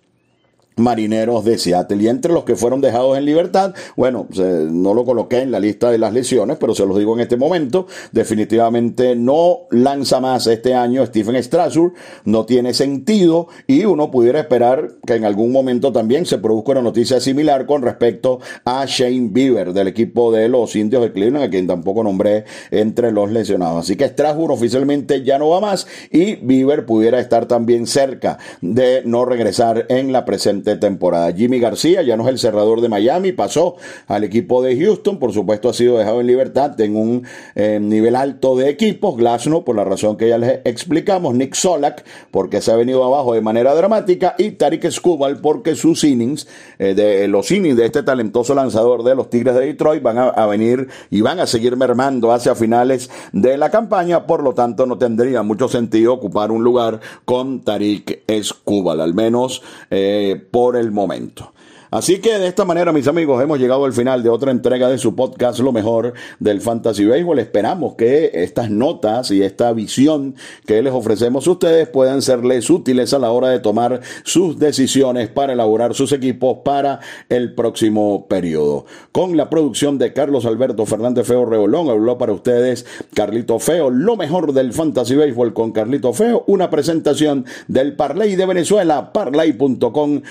marineros 0.76 1.44
de 1.46 1.58
Seattle. 1.58 2.02
Y 2.04 2.08
entre 2.08 2.34
los 2.34 2.44
que 2.44 2.56
fueron 2.56 2.82
dejados 2.82 3.18
en 3.18 3.26
libertad, 3.26 3.74
bueno, 3.96 4.28
no 4.36 4.94
lo 4.94 5.06
coloqué 5.06 5.42
en 5.42 5.52
la 5.52 5.60
lista 5.60 5.92
de 5.92 5.98
las 5.98 6.14
lesiones, 6.14 6.58
pero 6.60 6.76
se 6.76 6.86
los 6.86 6.98
digo 6.98 7.14
en 7.14 7.22
este 7.22 7.38
momento, 7.38 7.88
definitivamente 8.12 9.16
no 9.16 9.62
lanza 9.72 10.20
más 10.20 10.48
este 10.48 10.74
año 10.74 11.06
Stephen 11.06 11.42
Strasburg, 11.42 11.94
no 12.26 12.46
tiene 12.46 12.74
sentido 12.74 13.48
y 13.68 13.86
uno 13.86 14.12
pudiera 14.12 14.40
esperar 14.40 14.94
que 15.06 15.16
en 15.16 15.26
algún 15.26 15.52
momento 15.52 15.92
también 15.92 16.26
se 16.26 16.38
produzca 16.38 16.74
una 16.74 16.82
noticia 16.82 17.20
similar 17.20 17.66
con 17.66 17.82
respecto 17.82 18.40
a 18.66 18.86
Shane 18.86 19.30
Bieber 19.32 19.74
del 19.74 19.88
equipo 19.88 20.32
de 20.32 20.50
los 20.50 20.76
indios 20.76 21.02
de 21.02 21.12
Cleveland, 21.12 21.46
a 21.46 21.50
quien 21.50 21.68
tampoco 21.68 22.04
nombré 22.04 22.46
entre 22.72 23.12
los 23.12 23.32
lesionados. 23.32 23.86
Así 23.86 23.96
que 23.96 24.08
Strasburg 24.08 24.52
oficialmente 24.52 25.24
ya 25.24 25.38
no 25.38 25.50
va 25.50 25.60
más 25.60 25.88
y 26.12 26.36
Bieber 26.36 26.86
pudiera 26.86 27.20
estar 27.20 27.48
también 27.48 27.88
cerca 27.88 28.38
de 28.62 29.02
no 29.06 29.26
regresar 29.26 29.86
en 29.90 30.12
la 30.12 30.26
presente 30.26 30.63
temporada. 30.64 31.32
Jimmy 31.34 31.60
García 31.60 32.02
ya 32.02 32.18
no 32.18 32.24
es 32.24 32.30
el 32.30 32.40
cerrador 32.40 32.82
de 32.82 32.90
Miami, 32.90 33.32
pasó 33.32 33.76
al 34.08 34.24
equipo 34.24 34.64
de 34.64 34.78
Houston, 34.78 35.20
por 35.20 35.34
supuesto 35.34 35.70
ha 35.70 35.74
sido 35.74 35.98
dejado 35.98 36.22
en 36.22 36.28
libertad 36.28 36.80
en 36.80 36.96
un 36.96 37.24
eh, 37.56 37.80
nivel 37.82 38.16
alto 38.16 38.56
de 38.56 38.70
equipos, 38.70 39.18
Glasno 39.18 39.64
por 39.64 39.76
la 39.76 39.84
razón 39.84 40.18
que 40.18 40.30
ya 40.30 40.38
les 40.38 40.62
explicamos, 40.66 41.36
Nick 41.36 41.54
Solak 41.54 42.04
porque 42.32 42.62
se 42.62 42.72
ha 42.72 42.76
venido 42.76 43.04
abajo 43.04 43.34
de 43.34 43.42
manera 43.42 43.76
dramática 43.76 44.36
y 44.38 44.52
Tarik 44.52 44.90
Skubal 44.90 45.42
porque 45.42 45.76
sus 45.76 46.04
innings, 46.04 46.48
eh, 46.80 46.94
de 46.94 47.28
los 47.28 47.52
innings 47.52 47.78
de 47.78 47.86
este 47.86 48.04
talentoso 48.04 48.56
lanzador 48.56 49.04
de 49.04 49.16
los 49.16 49.30
Tigres 49.30 49.56
de 49.56 49.66
Detroit 49.66 50.02
van 50.02 50.18
a, 50.18 50.30
a 50.30 50.48
venir 50.48 50.88
y 51.10 51.22
van 51.22 51.40
a 51.40 51.48
seguir 51.48 51.76
mermando 51.78 52.32
hacia 52.32 52.56
finales 52.56 53.10
de 53.32 53.58
la 53.58 53.70
campaña, 53.70 54.26
por 54.26 54.44
lo 54.44 54.54
tanto 54.54 54.86
no 54.86 54.98
tendría 54.98 55.44
mucho 55.44 55.68
sentido 55.68 56.14
ocupar 56.14 56.52
un 56.52 56.64
lugar 56.64 57.00
con 57.26 57.62
Tarik 57.62 58.24
Skubal, 58.42 59.02
al 59.02 59.14
menos 59.14 59.62
eh, 59.90 60.48
por 60.54 60.78
el 60.78 60.92
momento. 60.92 61.52
Así 61.94 62.18
que 62.18 62.40
de 62.40 62.48
esta 62.48 62.66
manera, 62.66 62.92
mis 62.92 63.08
amigos, 63.08 63.40
hemos 63.44 63.60
llegado 63.60 63.86
al 63.86 63.94
final 63.94 64.24
de 64.24 64.30
otra 64.30 64.50
entrega 64.50 64.90
de 64.90 64.98
su 64.98 65.16
podcast 65.16 65.60
Lo 65.60 65.72
mejor 65.72 66.16
del 66.40 66.60
Fantasy 66.60 67.06
Baseball. 67.06 67.38
Esperamos 67.38 67.94
que 67.94 68.32
estas 68.34 68.72
notas 68.72 69.30
y 69.30 69.44
esta 69.44 69.72
visión 69.74 70.34
que 70.66 70.82
les 70.82 70.92
ofrecemos 70.92 71.46
a 71.46 71.52
ustedes 71.52 71.88
puedan 71.88 72.24
serles 72.24 72.72
útiles 72.72 73.14
a 73.14 73.20
la 73.20 73.30
hora 73.30 73.50
de 73.50 73.60
tomar 73.60 74.02
sus 74.24 74.58
decisiones 74.58 75.30
para 75.30 75.54
elaborar 75.54 75.94
sus 75.94 76.14
equipos 76.14 76.62
para 76.66 77.00
el 77.30 77.54
próximo 77.54 78.28
periodo. 78.28 78.88
Con 79.12 79.38
la 79.38 79.52
producción 79.52 80.00
de 80.00 80.14
Carlos 80.14 80.48
Alberto 80.48 80.88
Fernández 80.88 81.28
Feo 81.28 81.46
Rebolón, 81.46 81.92
habló 81.92 82.18
para 82.18 82.34
ustedes 82.34 82.88
Carlito 83.14 83.60
Feo, 83.60 83.92
lo 83.92 84.18
mejor 84.18 84.54
del 84.54 84.74
Fantasy 84.74 85.16
Baseball 85.16 85.54
con 85.54 85.72
Carlito 85.72 86.12
Feo, 86.12 86.44
una 86.48 86.72
presentación 86.72 87.46
del 87.68 87.96
Parley 87.96 88.36
de 88.36 88.48
Venezuela, 88.48 89.14
parley.com.be. 89.14 90.24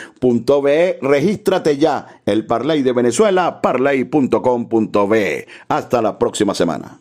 Registra 1.01 1.52
ya 1.61 2.23
el 2.25 2.47
Parley 2.47 2.83
de 2.83 2.93
Venezuela, 2.93 3.61
parley.com.be. 3.61 5.47
Hasta 5.69 6.03
la 6.03 6.19
próxima 6.19 6.55
semana. 6.55 6.99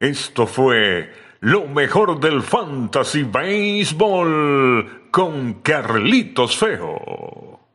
Esto 0.00 0.46
fue 0.46 1.10
lo 1.40 1.66
mejor 1.68 2.20
del 2.20 2.42
Fantasy 2.42 3.22
Baseball 3.22 5.08
con 5.10 5.54
Carlitos 5.62 6.56
Feo. 6.56 7.65